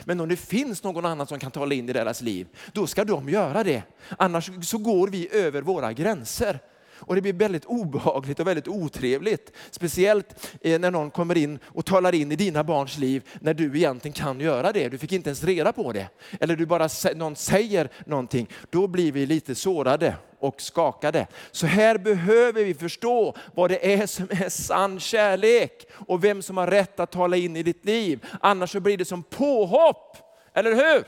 Men 0.04 0.20
om 0.20 0.30
det 0.30 0.38
finns 0.38 0.84
någon 0.84 1.06
annan 1.06 1.28
som 1.28 1.40
kan 1.40 1.52
tala 1.52 1.76
in 1.76 1.90
i 1.90 1.94
deras 1.94 2.22
liv, 2.22 2.48
då 2.74 2.88
ska 2.88 3.06
de 3.06 3.30
göra 3.30 3.64
det. 3.64 3.84
Annars 4.18 4.52
så 4.62 4.78
går 4.78 5.08
vi 5.08 5.36
över 5.36 5.62
våra 5.62 5.94
gränser. 5.94 6.60
Och 7.02 7.16
det 7.16 7.22
blir 7.22 7.34
väldigt 7.34 7.66
obehagligt 7.66 8.40
och 8.40 8.48
väldigt 8.48 8.68
otrevligt. 8.68 9.52
Speciellt 9.72 10.56
eh, 10.62 10.80
när 10.80 10.92
någon 10.92 11.12
kommer 11.12 11.38
in 11.38 11.60
och 11.64 11.86
talar 11.86 12.16
in 12.16 12.32
i 12.32 12.36
dina 12.36 12.64
barns 12.64 12.98
liv 12.98 13.30
när 13.42 13.54
du 13.54 13.78
egentligen 13.78 14.14
kan 14.14 14.40
göra 14.40 14.72
det. 14.72 14.90
Du 14.90 14.98
fick 14.98 15.12
inte 15.12 15.30
ens 15.30 15.44
reda 15.44 15.74
på 15.74 15.92
det. 15.92 16.08
Eller 16.40 16.56
du 16.56 16.66
bara, 16.66 16.90
någon 17.16 17.36
säger 17.36 17.90
någonting. 18.06 18.48
Då 18.70 18.88
blir 18.88 19.12
vi 19.12 19.26
lite 19.26 19.56
sårade 19.56 20.16
och 20.40 20.62
skakade. 20.62 21.28
Så 21.52 21.68
här 21.68 21.98
behöver 21.98 22.64
vi 22.64 22.74
förstå 22.74 23.36
vad 23.56 23.70
det 23.70 23.94
är 23.94 24.08
som 24.08 24.28
är 24.30 24.50
sann 24.50 25.00
kärlek 25.00 25.88
och 25.94 26.24
vem 26.24 26.42
som 26.42 26.58
har 26.58 26.68
rätt 26.68 27.00
att 27.00 27.12
tala 27.12 27.38
in 27.38 27.56
i 27.56 27.64
ditt 27.64 27.86
liv. 27.86 28.26
Annars 28.42 28.72
så 28.72 28.80
blir 28.80 28.98
det 28.98 29.06
som 29.06 29.24
påhopp, 29.24 30.18
eller 30.54 30.76
hur? 30.76 31.04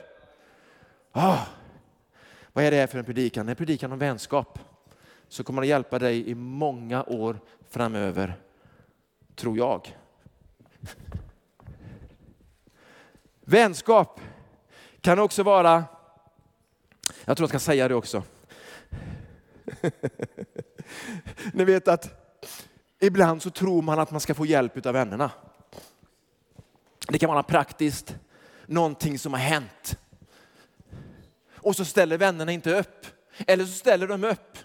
Ah, 1.12 1.38
vad 2.54 2.66
är 2.66 2.72
det 2.72 2.78
här 2.78 2.88
för 2.88 3.00
en 3.00 3.06
predikan? 3.06 3.46
Det 3.46 3.50
är 3.50 3.52
en 3.52 3.58
predikan 3.58 3.92
om 3.92 4.00
vänskap 4.00 4.60
så 5.34 5.44
kommer 5.44 5.62
det 5.62 5.68
hjälpa 5.68 6.00
dig 6.00 6.30
i 6.30 6.36
många 6.36 7.04
år 7.04 7.40
framöver, 7.70 8.40
tror 9.36 9.58
jag. 9.58 9.98
Vänskap 13.42 14.20
kan 15.02 15.20
också 15.20 15.44
vara, 15.44 15.84
jag 17.26 17.38
tror 17.38 17.44
jag 17.44 17.50
ska 17.50 17.60
säga 17.60 17.88
det 17.88 17.96
också. 17.96 18.24
Ni 21.54 21.64
vet 21.64 21.88
att 21.88 22.34
ibland 23.00 23.42
så 23.42 23.50
tror 23.50 23.82
man 23.82 24.00
att 24.00 24.12
man 24.12 24.20
ska 24.22 24.34
få 24.34 24.46
hjälp 24.46 24.86
av 24.86 24.94
vännerna. 24.94 25.32
Det 27.08 27.20
kan 27.20 27.30
vara 27.30 27.44
praktiskt, 27.44 28.16
någonting 28.66 29.20
som 29.20 29.34
har 29.34 29.40
hänt. 29.40 30.00
Och 31.56 31.76
så 31.76 31.86
ställer 31.86 32.18
vännerna 32.18 32.52
inte 32.52 32.80
upp. 32.80 33.06
Eller 33.48 33.66
så 33.66 33.72
ställer 33.72 34.08
de 34.08 34.24
upp 34.24 34.58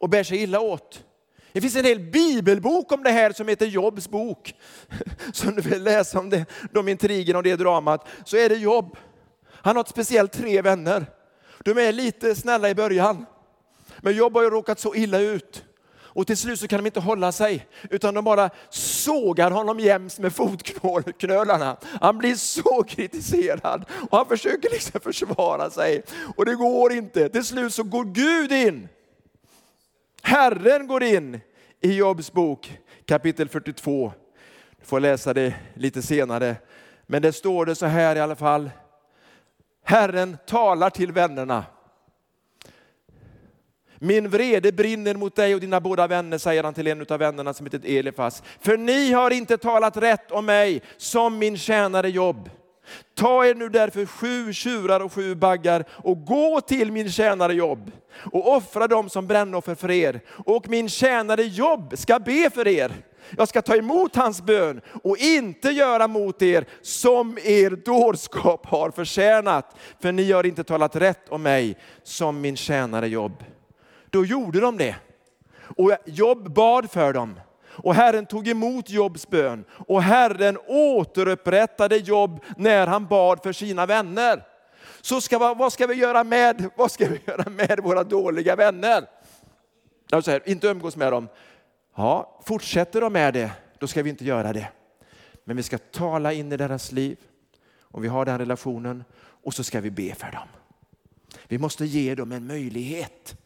och 0.00 0.08
bär 0.08 0.22
sig 0.22 0.42
illa 0.42 0.60
åt. 0.60 1.04
Det 1.52 1.60
finns 1.60 1.76
en 1.76 1.84
hel 1.84 2.00
bibelbok 2.00 2.92
om 2.92 3.02
det 3.02 3.10
här 3.10 3.32
som 3.32 3.48
heter 3.48 3.66
Jobs 3.66 4.08
bok. 4.08 4.54
Så 5.32 5.48
om 5.48 5.54
du 5.54 5.62
vill 5.62 5.82
läsa 5.82 6.18
om 6.18 6.30
det, 6.30 6.44
de 6.72 6.88
intrigerna 6.88 7.38
och 7.38 7.42
det 7.42 7.56
dramat 7.56 8.06
så 8.24 8.36
är 8.36 8.48
det 8.48 8.56
Jobb. 8.56 8.96
Han 9.48 9.76
har 9.76 9.84
speciellt 9.84 10.32
tre 10.32 10.62
vänner. 10.62 11.06
De 11.64 11.78
är 11.78 11.92
lite 11.92 12.34
snälla 12.34 12.70
i 12.70 12.74
början. 12.74 13.26
Men 13.98 14.16
Jobb 14.16 14.34
har 14.34 14.42
ju 14.42 14.50
råkat 14.50 14.80
så 14.80 14.94
illa 14.94 15.18
ut. 15.18 15.64
Och 16.12 16.26
till 16.26 16.36
slut 16.36 16.60
så 16.60 16.68
kan 16.68 16.78
de 16.78 16.86
inte 16.86 17.00
hålla 17.00 17.32
sig, 17.32 17.66
utan 17.90 18.14
de 18.14 18.24
bara 18.24 18.50
sågar 18.70 19.50
honom 19.50 19.80
jäms 19.80 20.18
med 20.18 20.32
fotknölarna. 20.34 21.76
Han 22.00 22.18
blir 22.18 22.34
så 22.34 22.82
kritiserad 22.82 23.84
och 24.10 24.18
han 24.18 24.26
försöker 24.26 24.70
liksom 24.70 25.00
försvara 25.02 25.70
sig. 25.70 26.02
Och 26.36 26.44
det 26.44 26.54
går 26.54 26.92
inte. 26.92 27.28
Till 27.28 27.44
slut 27.44 27.74
så 27.74 27.82
går 27.82 28.04
Gud 28.04 28.52
in 28.52 28.88
Herren 30.22 30.86
går 30.86 31.02
in 31.02 31.40
i 31.80 31.94
Jobs 31.94 32.32
bok 32.32 32.78
kapitel 33.06 33.48
42. 33.48 34.12
Du 34.78 34.86
får 34.86 35.00
läsa 35.00 35.34
det 35.34 35.54
lite 35.74 36.02
senare. 36.02 36.56
Men 37.06 37.22
det 37.22 37.32
står 37.32 37.66
det 37.66 37.74
så 37.74 37.86
här 37.86 38.16
i 38.16 38.20
alla 38.20 38.36
fall. 38.36 38.70
Herren 39.84 40.36
talar 40.46 40.90
till 40.90 41.12
vännerna. 41.12 41.64
Min 43.98 44.28
vrede 44.28 44.72
brinner 44.72 45.14
mot 45.14 45.36
dig 45.36 45.54
och 45.54 45.60
dina 45.60 45.80
båda 45.80 46.06
vänner, 46.06 46.38
säger 46.38 46.64
han 46.64 46.74
till 46.74 46.86
en 46.86 47.06
av 47.08 47.18
vännerna 47.18 47.54
som 47.54 47.66
heter 47.66 47.98
Elifas. 47.98 48.42
För 48.60 48.76
ni 48.76 49.12
har 49.12 49.30
inte 49.30 49.58
talat 49.58 49.96
rätt 49.96 50.30
om 50.30 50.46
mig 50.46 50.82
som 50.96 51.38
min 51.38 51.58
tjänare 51.58 52.10
Jobb. 52.10 52.50
Ta 53.14 53.46
er 53.46 53.54
nu 53.54 53.68
därför 53.68 54.06
sju 54.06 54.52
tjurar 54.52 55.00
och 55.00 55.12
sju 55.12 55.34
baggar 55.34 55.84
och 55.90 56.24
gå 56.24 56.60
till 56.60 56.92
min 56.92 57.10
tjänare 57.10 57.54
Jobb 57.54 57.90
och 58.32 58.56
offra 58.56 58.86
dem 58.86 59.08
som 59.08 59.26
brännoffer 59.26 59.74
för 59.74 59.90
er. 59.90 60.20
Och 60.28 60.68
min 60.68 60.88
tjänare 60.88 61.42
Jobb 61.42 61.92
ska 61.96 62.18
be 62.18 62.50
för 62.54 62.68
er. 62.68 62.92
Jag 63.36 63.48
ska 63.48 63.62
ta 63.62 63.76
emot 63.76 64.16
hans 64.16 64.42
bön 64.42 64.80
och 65.02 65.18
inte 65.18 65.70
göra 65.70 66.08
mot 66.08 66.42
er 66.42 66.64
som 66.82 67.38
er 67.42 67.70
dårskap 67.70 68.66
har 68.66 68.90
förtjänat. 68.90 69.76
För 70.00 70.12
ni 70.12 70.32
har 70.32 70.46
inte 70.46 70.64
talat 70.64 70.96
rätt 70.96 71.28
om 71.28 71.42
mig 71.42 71.76
som 72.02 72.40
min 72.40 72.56
tjänare 72.56 73.08
Jobb. 73.08 73.44
Då 74.10 74.24
gjorde 74.24 74.60
de 74.60 74.76
det. 74.76 74.96
Och 75.76 75.92
Jobb 76.04 76.52
bad 76.52 76.90
för 76.90 77.12
dem. 77.12 77.40
Och 77.82 77.94
Herren 77.94 78.26
tog 78.26 78.48
emot 78.48 78.90
Jobs 78.90 79.28
bön 79.28 79.64
och 79.70 80.02
Herren 80.02 80.58
återupprättade 80.66 81.96
Jobb 81.96 82.44
när 82.56 82.86
han 82.86 83.06
bad 83.06 83.42
för 83.42 83.52
sina 83.52 83.86
vänner. 83.86 84.42
Så 85.00 85.20
ska, 85.20 85.54
vad 85.54 85.72
ska 85.72 85.86
vi 85.86 85.94
göra 85.94 86.24
med, 86.24 86.70
vad 86.76 86.90
ska 86.90 87.08
vi 87.08 87.20
göra 87.26 87.50
med 87.50 87.80
våra 87.82 88.04
dåliga 88.04 88.56
vänner? 88.56 89.04
Alltså 90.10 90.30
här, 90.30 90.42
inte 90.48 90.68
umgås 90.68 90.96
med 90.96 91.12
dem. 91.12 91.28
Ja, 91.96 92.40
fortsätter 92.44 93.00
de 93.00 93.12
med 93.12 93.34
det, 93.34 93.50
då 93.78 93.86
ska 93.86 94.02
vi 94.02 94.10
inte 94.10 94.24
göra 94.24 94.52
det. 94.52 94.68
Men 95.44 95.56
vi 95.56 95.62
ska 95.62 95.78
tala 95.78 96.32
in 96.32 96.52
i 96.52 96.56
deras 96.56 96.92
liv, 96.92 97.18
om 97.82 98.02
vi 98.02 98.08
har 98.08 98.24
den 98.24 98.38
relationen, 98.38 99.04
och 99.44 99.54
så 99.54 99.64
ska 99.64 99.80
vi 99.80 99.90
be 99.90 100.14
för 100.14 100.32
dem. 100.32 100.48
Vi 101.48 101.58
måste 101.58 101.84
ge 101.86 102.14
dem 102.14 102.32
en 102.32 102.46
möjlighet. 102.46 103.36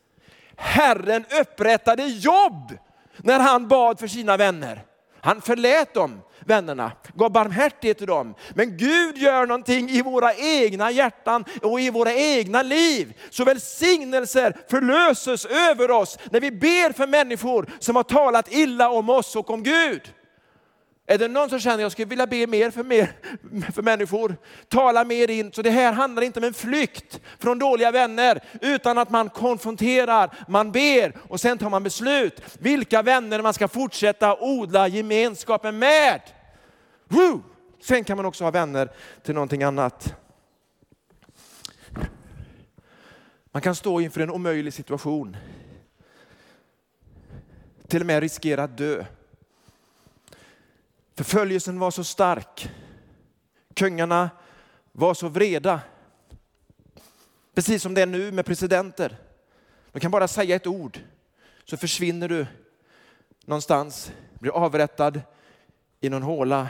Herren 0.56 1.24
upprättade 1.40 2.06
jobb 2.06 2.72
när 3.16 3.40
han 3.40 3.68
bad 3.68 4.00
för 4.00 4.06
sina 4.06 4.36
vänner. 4.36 4.82
Han 5.20 5.40
förlät 5.40 5.94
dem, 5.94 6.20
vännerna, 6.40 6.92
gav 7.14 7.32
barmhärtighet 7.32 7.98
till 7.98 8.06
dem. 8.06 8.34
Men 8.54 8.76
Gud 8.76 9.18
gör 9.18 9.46
någonting 9.46 9.90
i 9.90 10.02
våra 10.02 10.34
egna 10.34 10.90
hjärtan 10.90 11.44
och 11.62 11.80
i 11.80 11.90
våra 11.90 12.12
egna 12.14 12.62
liv. 12.62 13.14
Så 13.30 13.44
välsignelser 13.44 14.56
förlöses 14.70 15.44
över 15.44 15.90
oss 15.90 16.18
när 16.30 16.40
vi 16.40 16.50
ber 16.50 16.92
för 16.92 17.06
människor 17.06 17.70
som 17.78 17.96
har 17.96 18.02
talat 18.02 18.52
illa 18.52 18.90
om 18.90 19.10
oss 19.10 19.36
och 19.36 19.50
om 19.50 19.62
Gud. 19.62 20.12
Är 21.06 21.18
det 21.18 21.28
någon 21.28 21.50
som 21.50 21.60
känner 21.60 21.74
att 21.74 21.80
jag 21.80 21.92
skulle 21.92 22.06
vilja 22.06 22.26
be 22.26 22.46
mer 22.46 22.70
för, 22.70 22.84
mer 22.84 23.12
för 23.72 23.82
människor? 23.82 24.36
Tala 24.68 25.04
mer 25.04 25.30
in. 25.30 25.52
Så 25.52 25.62
det 25.62 25.70
här 25.70 25.92
handlar 25.92 26.22
inte 26.22 26.40
om 26.40 26.44
en 26.44 26.54
flykt 26.54 27.20
från 27.38 27.58
dåliga 27.58 27.90
vänner, 27.90 28.44
utan 28.60 28.98
att 28.98 29.10
man 29.10 29.28
konfronterar, 29.28 30.34
man 30.48 30.72
ber 30.72 31.12
och 31.28 31.40
sen 31.40 31.58
tar 31.58 31.70
man 31.70 31.82
beslut. 31.82 32.40
Vilka 32.58 33.02
vänner 33.02 33.42
man 33.42 33.54
ska 33.54 33.68
fortsätta 33.68 34.36
odla 34.40 34.88
gemenskapen 34.88 35.78
med. 35.78 36.20
Woo! 37.08 37.42
Sen 37.82 38.04
kan 38.04 38.16
man 38.16 38.26
också 38.26 38.44
ha 38.44 38.50
vänner 38.50 38.90
till 39.22 39.34
någonting 39.34 39.62
annat. 39.62 40.14
Man 43.52 43.62
kan 43.62 43.74
stå 43.74 44.00
inför 44.00 44.20
en 44.20 44.30
omöjlig 44.30 44.72
situation. 44.72 45.36
Till 47.88 48.00
och 48.00 48.06
med 48.06 48.20
riskera 48.20 48.62
att 48.62 48.78
dö. 48.78 49.04
Förföljelsen 51.14 51.78
var 51.78 51.90
så 51.90 52.04
stark. 52.04 52.70
Kungarna 53.74 54.30
var 54.92 55.14
så 55.14 55.28
vreda. 55.28 55.80
Precis 57.54 57.82
som 57.82 57.94
det 57.94 58.02
är 58.02 58.06
nu 58.06 58.32
med 58.32 58.46
presidenter. 58.46 59.16
De 59.92 60.00
kan 60.00 60.10
bara 60.10 60.28
säga 60.28 60.56
ett 60.56 60.66
ord 60.66 60.98
så 61.64 61.76
försvinner 61.76 62.28
du 62.28 62.46
någonstans, 63.44 64.12
blir 64.40 64.52
avrättad 64.52 65.20
i 66.00 66.08
någon 66.08 66.22
håla. 66.22 66.68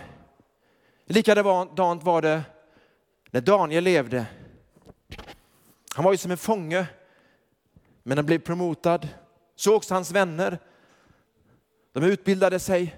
Likadant 1.07 2.03
var 2.03 2.23
det 2.23 2.43
när 3.31 3.41
Daniel 3.41 3.85
levde. 3.85 4.27
Han 5.95 6.05
var 6.05 6.13
ju 6.13 6.19
som 6.19 6.31
en 6.31 6.37
fånge, 6.37 6.87
men 8.03 8.19
han 8.19 8.27
blev 8.27 8.39
promotad. 8.39 9.09
Så 9.57 9.75
också 9.75 9.95
hans 9.95 10.11
vänner. 10.11 10.59
De 11.93 12.05
utbildade 12.05 12.59
sig, 12.59 12.97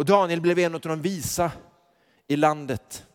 och 0.00 0.06
Daniel 0.06 0.40
blev 0.40 0.58
en 0.58 0.74
av 0.74 0.80
de 0.80 1.02
visa 1.02 1.52
i 2.28 2.36
landet. 2.36 3.06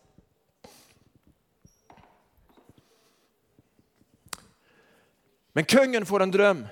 Men 5.52 5.64
kungen 5.64 6.06
får 6.06 6.22
en 6.22 6.30
dröm. 6.30 6.66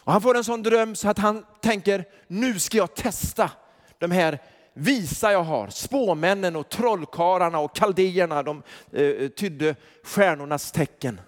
Och 0.00 0.12
han 0.12 0.22
får 0.22 0.36
en 0.36 0.44
sån 0.44 0.62
dröm 0.62 0.96
så 0.96 1.08
att 1.08 1.18
han 1.18 1.44
tänker, 1.60 2.04
nu 2.26 2.58
ska 2.58 2.76
jag 2.76 2.94
testa 2.94 3.50
de 3.98 4.10
här 4.10 4.38
visa 4.72 5.32
jag 5.32 5.42
har. 5.42 5.68
Spåmännen 5.68 6.56
och 6.56 6.68
trollkarlarna 6.68 7.58
och 7.58 7.76
kaldéerna, 7.76 8.42
de 8.42 8.62
eh, 8.92 9.28
tydde 9.28 9.76
stjärnornas 10.02 10.72
tecken. 10.72 11.20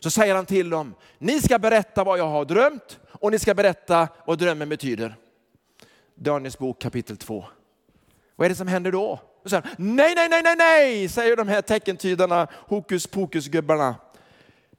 Så 0.00 0.10
säger 0.10 0.34
han 0.34 0.46
till 0.46 0.70
dem, 0.70 0.94
ni 1.18 1.40
ska 1.40 1.58
berätta 1.58 2.04
vad 2.04 2.18
jag 2.18 2.28
har 2.28 2.44
drömt 2.44 3.00
och 3.06 3.30
ni 3.30 3.38
ska 3.38 3.54
berätta 3.54 4.08
vad 4.26 4.38
drömmen 4.38 4.68
betyder. 4.68 5.16
Daniels 6.14 6.58
bok 6.58 6.80
kapitel 6.80 7.16
2. 7.16 7.44
Vad 8.36 8.44
är 8.44 8.48
det 8.48 8.56
som 8.56 8.68
händer 8.68 8.92
då? 8.92 9.20
Så 9.44 9.56
här, 9.56 9.64
nej, 9.78 10.14
nej, 10.14 10.28
nej, 10.28 10.42
nej, 10.42 10.56
nej, 10.56 11.08
säger 11.08 11.36
de 11.36 11.48
här 11.48 11.62
teckentydarna, 11.62 12.48
hokus 12.52 13.06
pokus-gubbarna. 13.06 13.94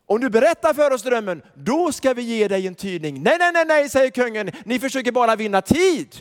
Om 0.05 0.19
du 0.19 0.29
berättar 0.29 0.73
för 0.73 0.91
oss 0.91 1.03
drömmen, 1.03 1.41
då 1.53 1.91
ska 1.91 2.13
vi 2.13 2.21
ge 2.21 2.47
dig 2.47 2.67
en 2.67 2.75
tydning. 2.75 3.23
Nej, 3.23 3.37
nej, 3.39 3.51
nej, 3.53 3.65
nej, 3.65 3.89
säger 3.89 4.09
kungen, 4.09 4.51
ni 4.65 4.79
försöker 4.79 5.11
bara 5.11 5.35
vinna 5.35 5.61
tid. 5.61 6.15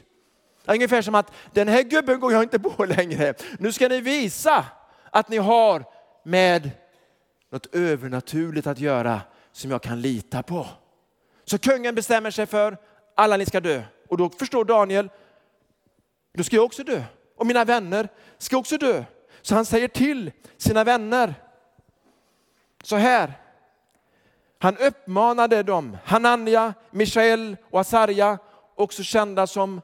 Ungefär 0.66 1.02
som 1.02 1.14
att 1.14 1.32
den 1.52 1.68
här 1.68 1.82
gubben 1.82 2.20
går 2.20 2.32
jag 2.32 2.42
inte 2.42 2.58
på 2.58 2.84
längre. 2.96 3.34
Nu 3.58 3.72
ska 3.72 3.88
ni 3.88 4.00
visa 4.00 4.64
att 5.10 5.28
ni 5.28 5.36
har 5.36 5.84
med 6.24 6.70
något 7.50 7.74
övernaturligt 7.74 8.66
att 8.66 8.78
göra 8.78 9.20
som 9.52 9.70
jag 9.70 9.82
kan 9.82 10.00
lita 10.00 10.42
på. 10.42 10.66
Så 11.44 11.58
kungen 11.58 11.94
bestämmer 11.94 12.30
sig 12.30 12.46
för, 12.46 12.76
alla 13.14 13.36
ni 13.36 13.46
ska 13.46 13.60
dö. 13.60 13.82
Och 14.14 14.18
då 14.18 14.30
förstår 14.30 14.64
Daniel, 14.64 15.10
då 16.34 16.44
ska 16.44 16.56
jag 16.56 16.64
också 16.64 16.84
dö. 16.84 17.02
Och 17.36 17.46
mina 17.46 17.64
vänner 17.64 18.08
ska 18.38 18.56
också 18.56 18.78
dö. 18.78 19.04
Så 19.42 19.54
han 19.54 19.64
säger 19.64 19.88
till 19.88 20.32
sina 20.56 20.84
vänner 20.84 21.34
så 22.82 22.96
här. 22.96 23.32
Han 24.58 24.76
uppmanade 24.76 25.62
dem, 25.62 25.96
Hanania, 26.04 26.74
Mishael 26.90 27.56
och 27.70 27.80
Asarja, 27.80 28.38
också 28.74 29.02
kända 29.02 29.46
som 29.46 29.80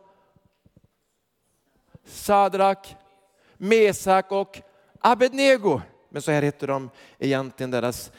Sadrak, 2.05 2.97
Mesak 3.57 4.33
och 4.33 4.61
Abednego. 5.01 5.81
Men 6.09 6.23
så 6.23 6.31
här 6.31 6.43
heter 6.43 6.67
de 6.67 6.91
egentligen 7.19 7.71
deras 7.71 8.13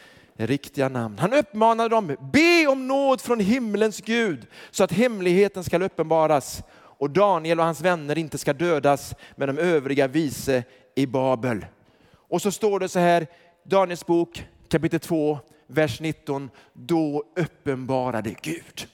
riktiga 0.47 0.89
namn. 0.89 1.19
Han 1.19 1.33
uppmanade 1.33 1.89
dem, 1.89 2.15
be 2.33 2.67
om 2.67 2.87
nåd 2.87 3.21
från 3.21 3.39
himlens 3.39 4.01
Gud 4.01 4.47
så 4.71 4.83
att 4.83 4.91
hemligheten 4.91 5.63
ska 5.63 5.83
uppenbaras 5.83 6.63
och 6.73 7.09
Daniel 7.09 7.59
och 7.59 7.65
hans 7.65 7.81
vänner 7.81 8.17
inte 8.17 8.37
ska 8.37 8.53
dödas 8.53 9.15
med 9.35 9.49
de 9.49 9.57
övriga 9.57 10.07
vise 10.07 10.63
i 10.95 11.05
Babel. 11.05 11.65
Och 12.13 12.41
så 12.41 12.51
står 12.51 12.79
det 12.79 12.89
så 12.89 12.99
här, 12.99 13.27
Daniels 13.63 14.05
bok 14.05 14.45
kapitel 14.69 14.99
2, 14.99 15.39
vers 15.67 15.99
19, 15.99 16.49
då 16.73 17.23
uppenbarade 17.35 18.35
Gud. 18.41 18.87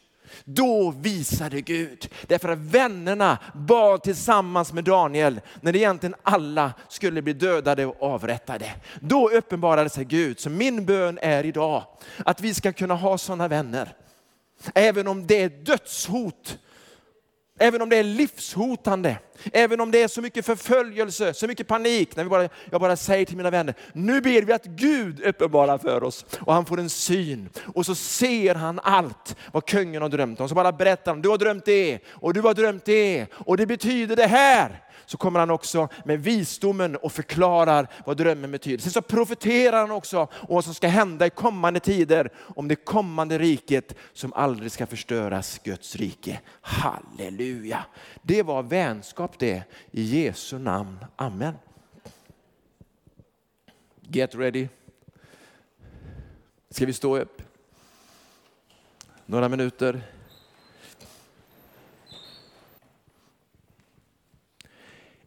Då 0.44 0.92
visade 0.92 1.62
Gud. 1.62 2.10
Därför 2.28 2.50
att 2.50 2.58
vännerna 2.58 3.38
bad 3.54 4.04
tillsammans 4.04 4.74
med 4.74 4.84
Daniel 4.84 5.42
när 5.62 5.76
egentligen 5.76 6.16
alla 6.24 6.74
skulle 6.88 7.22
bli 7.22 7.34
dödade 7.34 7.86
och 7.86 8.04
avrättade. 8.04 8.72
Då 9.00 9.30
uppenbarade 9.30 9.90
sig 9.90 10.06
Gud. 10.06 10.40
Så 10.40 10.50
min 10.50 10.86
bön 10.86 11.20
är 11.22 11.46
idag 11.46 11.84
att 12.26 12.42
vi 12.42 12.54
ska 12.54 12.74
kunna 12.74 12.96
ha 12.96 13.18
sådana 13.18 13.48
vänner. 13.48 13.94
Även 14.74 15.08
om 15.08 15.28
det 15.28 15.44
är 15.44 15.50
dödshot 15.50 16.58
Även 17.60 17.82
om 17.82 17.90
det 17.90 17.98
är 17.98 18.04
livshotande, 18.04 19.18
även 19.54 19.82
om 19.82 19.92
det 19.92 20.02
är 20.02 20.08
så 20.08 20.22
mycket 20.22 20.46
förföljelse, 20.46 21.34
så 21.34 21.48
mycket 21.48 21.68
panik. 21.68 22.16
När 22.16 22.24
vi 22.24 22.30
bara, 22.30 22.50
jag 22.72 22.82
bara 22.82 22.96
säger 22.96 23.26
till 23.26 23.38
mina 23.38 23.50
vänner, 23.50 23.76
nu 23.94 24.22
ber 24.22 24.42
vi 24.42 24.54
att 24.54 24.66
Gud 24.66 25.22
uppenbarar 25.24 25.78
för 25.78 26.04
oss. 26.04 26.26
Och 26.40 26.54
han 26.54 26.66
får 26.66 26.80
en 26.80 26.90
syn 26.90 27.50
och 27.76 27.86
så 27.86 27.96
ser 27.96 28.56
han 28.56 28.80
allt 28.84 29.36
vad 29.52 29.66
kungen 29.66 30.02
har 30.02 30.10
drömt 30.10 30.40
om. 30.40 30.50
Så 30.50 30.56
bara 30.56 30.72
berättar 30.72 31.12
han, 31.12 31.22
du 31.22 31.30
har 31.30 31.38
drömt 31.38 31.66
det 31.66 32.00
och 32.08 32.34
du 32.34 32.42
har 32.42 32.54
drömt 32.54 32.86
det 32.86 33.26
och 33.34 33.58
det 33.58 33.66
betyder 33.66 34.16
det 34.16 34.28
här 34.28 34.84
så 35.08 35.18
kommer 35.18 35.40
han 35.40 35.52
också 35.52 35.90
med 36.06 36.24
visdomen 36.24 36.96
och 36.96 37.12
förklarar 37.12 37.88
vad 38.06 38.18
drömmen 38.18 38.52
betyder. 38.52 38.84
Sen 38.84 38.92
så 38.92 39.02
profeterar 39.02 39.80
han 39.80 39.92
också 39.92 40.20
om 40.20 40.28
vad 40.50 40.66
som 40.66 40.74
ska 40.74 40.88
hända 40.88 41.26
i 41.26 41.30
kommande 41.30 41.80
tider, 41.80 42.32
om 42.38 42.68
det 42.68 42.76
kommande 42.76 43.38
riket 43.38 43.96
som 44.14 44.34
aldrig 44.34 44.72
ska 44.72 44.88
förstöras, 44.88 45.60
Guds 45.64 45.96
rike. 45.96 46.40
Halleluja! 46.62 47.86
Det 48.22 48.44
var 48.44 48.64
vänskap 48.64 49.40
det, 49.40 49.64
i 49.92 50.02
Jesu 50.02 50.60
namn. 50.60 51.06
Amen. 51.16 51.54
Get 54.02 54.36
ready. 54.36 54.68
Ska 56.70 56.86
vi 56.86 56.94
stå 56.94 57.18
upp? 57.18 57.42
Några 59.26 59.50
minuter. 59.50 60.02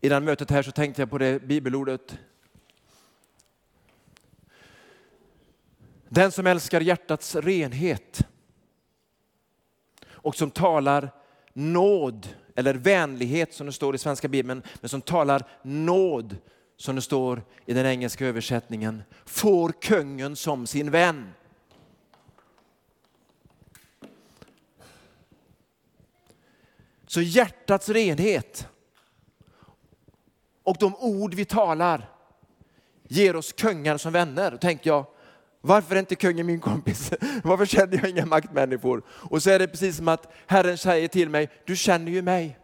Innan 0.00 0.24
mötet 0.24 0.50
här 0.50 0.62
så 0.62 0.72
tänkte 0.72 1.02
jag 1.02 1.10
på 1.10 1.18
det 1.18 1.42
bibelordet. 1.42 2.18
Den 6.08 6.32
som 6.32 6.46
älskar 6.46 6.80
hjärtats 6.80 7.36
renhet 7.36 8.26
och 10.10 10.34
som 10.34 10.50
talar 10.50 11.10
nåd 11.52 12.28
eller 12.54 12.74
vänlighet 12.74 13.54
som 13.54 13.66
det 13.66 13.72
står 13.72 13.94
i 13.94 13.98
svenska 13.98 14.28
bibeln, 14.28 14.62
men 14.80 14.88
som 14.88 15.02
talar 15.02 15.48
nåd 15.62 16.36
som 16.76 16.96
det 16.96 17.02
står 17.02 17.42
i 17.66 17.74
den 17.74 17.86
engelska 17.86 18.26
översättningen, 18.26 19.02
får 19.24 19.72
kungen 19.72 20.36
som 20.36 20.66
sin 20.66 20.90
vän. 20.90 21.32
Så 27.06 27.20
hjärtats 27.20 27.88
renhet 27.88 28.68
och 30.70 30.76
de 30.78 30.96
ord 30.96 31.34
vi 31.34 31.44
talar 31.44 32.08
ger 33.08 33.36
oss 33.36 33.52
kungar 33.52 33.96
som 33.96 34.12
vänner. 34.12 34.50
Då 34.50 34.56
tänker 34.56 34.90
jag, 34.90 35.06
varför 35.60 35.94
är 35.94 35.98
inte 35.98 36.14
kungen 36.14 36.46
min 36.46 36.60
kompis? 36.60 37.10
Varför 37.44 37.66
känner 37.66 37.96
jag 37.96 38.10
inga 38.10 38.26
maktmänniskor? 38.26 39.02
Och 39.08 39.42
så 39.42 39.50
är 39.50 39.58
det 39.58 39.68
precis 39.68 39.96
som 39.96 40.08
att 40.08 40.32
Herren 40.46 40.78
säger 40.78 41.08
till 41.08 41.28
mig, 41.28 41.50
du 41.64 41.76
känner 41.76 42.12
ju 42.12 42.22
mig. 42.22 42.58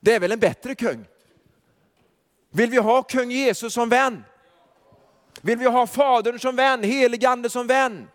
Det 0.00 0.14
är 0.14 0.20
väl 0.20 0.32
en 0.32 0.40
bättre 0.40 0.74
kung? 0.74 1.04
Vill 2.50 2.70
vi 2.70 2.76
ha 2.76 3.02
kung 3.02 3.30
Jesus 3.30 3.74
som 3.74 3.88
vän? 3.88 4.24
Vill 5.40 5.58
vi 5.58 5.66
ha 5.66 5.86
Fadern 5.86 6.38
som 6.38 6.56
vän, 6.56 6.82
heligande 6.82 7.50
som 7.50 7.66
vän? 7.66 8.08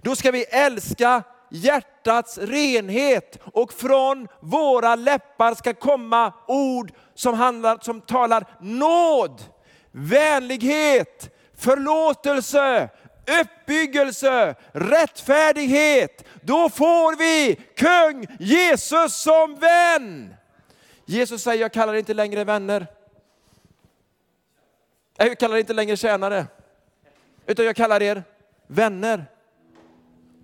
Då 0.00 0.16
ska 0.16 0.30
vi 0.30 0.44
älska 0.44 1.22
hjärtat 1.50 1.95
hjärtats 2.06 2.38
renhet 2.38 3.38
och 3.42 3.72
från 3.72 4.28
våra 4.40 4.94
läppar 4.94 5.54
ska 5.54 5.74
komma 5.74 6.32
ord 6.46 6.92
som, 7.14 7.34
handlar, 7.34 7.78
som 7.80 8.00
talar 8.00 8.44
nåd, 8.60 9.42
vänlighet, 9.92 11.34
förlåtelse, 11.56 12.88
uppbyggelse, 13.42 14.54
rättfärdighet. 14.72 16.24
Då 16.42 16.68
får 16.68 17.16
vi 17.16 17.54
kung 17.76 18.36
Jesus 18.38 19.22
som 19.22 19.54
vän. 19.54 20.34
Jesus 21.06 21.42
säger, 21.42 21.60
jag 21.60 21.72
kallar 21.72 21.94
inte 21.94 22.14
längre 22.14 22.44
vänner. 22.44 22.86
Jag 25.16 25.38
kallar 25.38 25.56
inte 25.56 25.72
längre 25.72 25.96
tjänare, 25.96 26.46
utan 27.46 27.64
jag 27.64 27.76
kallar 27.76 28.02
er 28.02 28.22
vänner. 28.66 29.24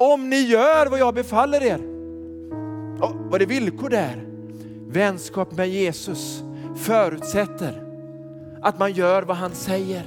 Om 0.03 0.31
ni 0.31 0.41
gör 0.41 0.87
vad 0.87 1.01
jag 1.01 1.15
befaller 1.15 1.63
er. 1.63 1.81
Och 3.01 3.15
vad 3.31 3.41
det 3.41 3.47
villkor 3.47 3.89
där? 3.89 4.25
Vänskap 4.89 5.53
med 5.53 5.69
Jesus 5.69 6.43
förutsätter 6.77 7.83
att 8.63 8.79
man 8.79 8.93
gör 8.93 9.23
vad 9.23 9.37
han 9.37 9.55
säger. 9.55 10.03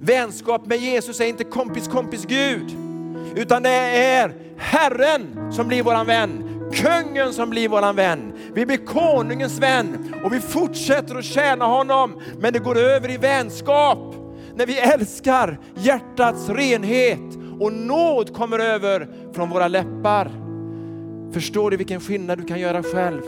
Vänskap 0.00 0.66
med 0.66 0.78
Jesus 0.78 1.20
är 1.20 1.26
inte 1.26 1.44
kompis 1.44 1.88
kompis 1.88 2.24
Gud, 2.26 2.76
utan 3.36 3.62
det 3.62 3.70
är 3.70 4.34
Herren 4.56 5.52
som 5.52 5.68
blir 5.68 5.82
våran 5.82 6.06
vän. 6.06 6.42
Kungen 6.72 7.32
som 7.32 7.50
blir 7.50 7.68
våran 7.68 7.96
vän. 7.96 8.32
Vi 8.54 8.66
blir 8.66 8.86
konungens 8.86 9.58
vän 9.58 10.14
och 10.24 10.32
vi 10.32 10.40
fortsätter 10.40 11.14
att 11.14 11.24
tjäna 11.24 11.64
honom. 11.64 12.20
Men 12.38 12.52
det 12.52 12.58
går 12.58 12.78
över 12.78 13.10
i 13.10 13.16
vänskap 13.16 14.14
när 14.54 14.66
vi 14.66 14.78
älskar 14.78 15.58
hjärtats 15.74 16.48
renhet 16.48 17.45
och 17.60 17.72
nåd 17.72 18.34
kommer 18.34 18.58
över 18.58 19.08
från 19.32 19.50
våra 19.50 19.68
läppar. 19.68 20.30
Förstår 21.32 21.70
du 21.70 21.76
vilken 21.76 22.00
skillnad 22.00 22.38
du 22.38 22.44
kan 22.44 22.60
göra 22.60 22.82
själv 22.82 23.22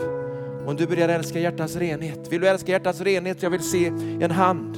om 0.65 0.75
du 0.75 0.87
börjar 0.87 1.09
älska 1.09 1.39
hjärtats 1.39 1.75
renhet? 1.75 2.27
Vill 2.31 2.41
du 2.41 2.47
älska 2.47 2.71
hjärtats 2.71 3.01
renhet? 3.01 3.43
Jag 3.43 3.49
vill 3.49 3.63
se 3.63 3.85
en 4.21 4.31
hand. 4.31 4.77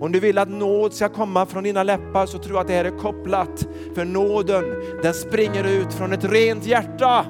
Om 0.00 0.12
du 0.12 0.20
vill 0.20 0.38
att 0.38 0.48
nåd 0.48 0.92
ska 0.92 1.08
komma 1.08 1.46
från 1.46 1.64
dina 1.64 1.82
läppar 1.82 2.26
så 2.26 2.38
tror 2.38 2.54
jag 2.54 2.60
att 2.60 2.68
det 2.68 2.74
här 2.74 2.84
är 2.84 2.98
kopplat. 2.98 3.68
För 3.94 4.04
nåden 4.04 4.64
den 5.02 5.14
springer 5.14 5.64
ut 5.64 5.92
från 5.92 6.12
ett 6.12 6.24
rent 6.24 6.66
hjärta. 6.66 7.26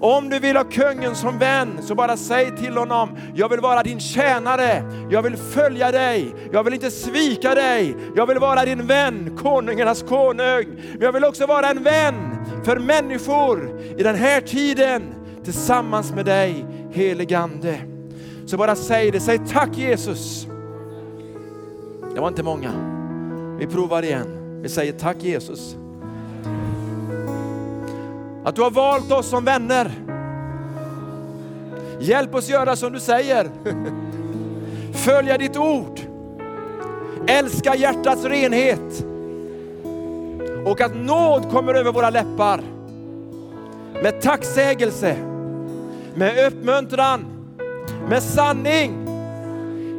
Om 0.00 0.28
du 0.28 0.38
vill 0.38 0.56
ha 0.56 0.64
kungen 0.64 1.14
som 1.14 1.38
vän 1.38 1.78
så 1.82 1.94
bara 1.94 2.16
säg 2.16 2.56
till 2.56 2.76
honom, 2.76 3.08
jag 3.34 3.48
vill 3.48 3.60
vara 3.60 3.82
din 3.82 4.00
tjänare, 4.00 4.82
jag 5.10 5.22
vill 5.22 5.36
följa 5.36 5.92
dig, 5.92 6.34
jag 6.52 6.64
vill 6.64 6.74
inte 6.74 6.90
svika 6.90 7.54
dig, 7.54 7.96
jag 8.16 8.26
vill 8.26 8.38
vara 8.38 8.64
din 8.64 8.86
vän, 8.86 9.38
konungarnas 9.42 10.02
konung. 10.02 10.64
Men 10.92 11.00
jag 11.00 11.12
vill 11.12 11.24
också 11.24 11.46
vara 11.46 11.70
en 11.70 11.82
vän 11.82 12.14
för 12.64 12.78
människor 12.78 13.80
i 13.96 14.02
den 14.02 14.14
här 14.14 14.40
tiden 14.40 15.02
tillsammans 15.44 16.12
med 16.12 16.24
dig 16.24 16.66
heligande. 16.92 17.78
Så 18.46 18.56
bara 18.56 18.76
säg 18.76 19.10
det, 19.10 19.20
säg 19.20 19.38
tack 19.38 19.78
Jesus. 19.78 20.46
Det 22.14 22.20
var 22.20 22.28
inte 22.28 22.42
många. 22.42 22.72
Vi 23.58 23.66
provar 23.66 24.02
igen. 24.02 24.60
Vi 24.62 24.68
säger 24.68 24.92
tack 24.92 25.16
Jesus. 25.20 25.76
Att 28.44 28.56
du 28.56 28.62
har 28.62 28.70
valt 28.70 29.12
oss 29.12 29.28
som 29.28 29.44
vänner. 29.44 29.90
Hjälp 32.00 32.34
oss 32.34 32.48
göra 32.48 32.76
som 32.76 32.92
du 32.92 33.00
säger. 33.00 33.50
Följa 34.92 35.38
ditt 35.38 35.56
ord. 35.56 36.00
Älska 37.26 37.76
hjärtats 37.76 38.24
renhet. 38.24 39.04
Och 40.66 40.80
att 40.80 40.96
nåd 40.96 41.50
kommer 41.50 41.74
över 41.74 41.92
våra 41.92 42.10
läppar. 42.10 42.60
Med 44.02 44.20
tacksägelse, 44.20 45.16
med 46.14 46.46
uppmuntran, 46.46 47.24
med 48.08 48.22
sanning. 48.22 49.06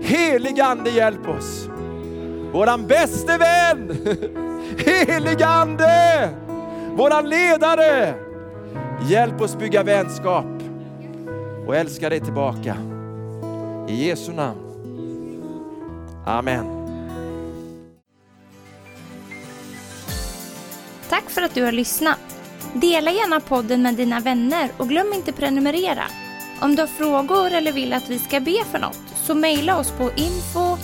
Helig 0.04 0.60
Ande 0.60 0.90
hjälp 0.90 1.28
oss. 1.28 1.70
Våran 2.52 2.88
bäste 2.88 3.38
vän, 3.38 3.98
helig 4.86 5.44
Ande, 5.44 6.30
våran 6.96 7.30
ledare. 7.30 8.25
Hjälp 9.02 9.42
oss 9.42 9.58
bygga 9.58 9.84
vänskap 9.84 10.46
och 11.68 11.76
älska 11.76 12.10
dig 12.10 12.20
tillbaka. 12.20 12.78
I 13.90 14.08
Jesu 14.08 14.34
namn. 14.34 14.60
Amen. 16.26 16.66
Tack 21.10 21.30
för 21.30 21.42
att 21.42 21.54
du 21.54 21.64
har 21.64 21.72
lyssnat. 21.72 22.20
Dela 22.74 23.12
gärna 23.12 23.40
podden 23.40 23.82
med 23.82 23.96
dina 23.96 24.20
vänner 24.20 24.70
och 24.78 24.90
glöm 24.90 25.14
inte 25.14 25.32
prenumerera. 25.32 26.04
Om 26.62 26.76
du 26.76 26.82
har 26.82 26.88
frågor 26.88 27.54
eller 27.54 27.72
vill 27.72 27.94
att 27.94 28.10
vi 28.10 28.20
ska 28.20 28.40
be 28.40 28.64
för 28.72 28.80
något 28.80 29.02
så 29.16 29.36
mejla 29.36 29.80
oss 29.80 29.92
på 29.92 30.04
info 30.04 30.78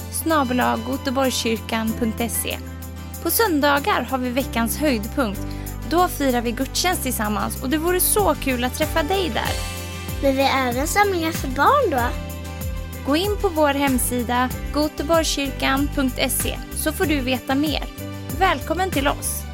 På 3.24 3.30
söndagar 3.30 4.02
har 4.02 4.18
vi 4.18 4.30
veckans 4.30 4.78
höjdpunkt. 4.78 5.61
Då 5.92 6.08
firar 6.08 6.42
vi 6.42 6.52
gudstjänst 6.52 7.04
tillsammans 7.04 7.64
och 7.64 7.70
det 7.70 7.78
vore 7.78 8.00
så 8.00 8.36
kul 8.36 8.64
att 8.64 8.76
träffa 8.76 9.04
dig 9.04 9.30
där. 9.30 9.52
Men 10.22 10.36
vi 10.36 10.44
har 10.44 10.70
även 10.70 10.88
samlingar 10.88 11.32
för 11.32 11.48
barn 11.48 11.92
då? 11.92 12.02
Gå 13.06 13.16
in 13.16 13.38
på 13.42 13.50
vår 13.50 13.74
hemsida 13.74 14.50
goteborgskyrkan.se 14.74 16.58
så 16.76 16.92
får 16.92 17.06
du 17.06 17.22
veta 17.22 17.56
mer. 17.56 17.84
Välkommen 18.40 18.92
till 18.92 19.08
oss! 19.08 19.51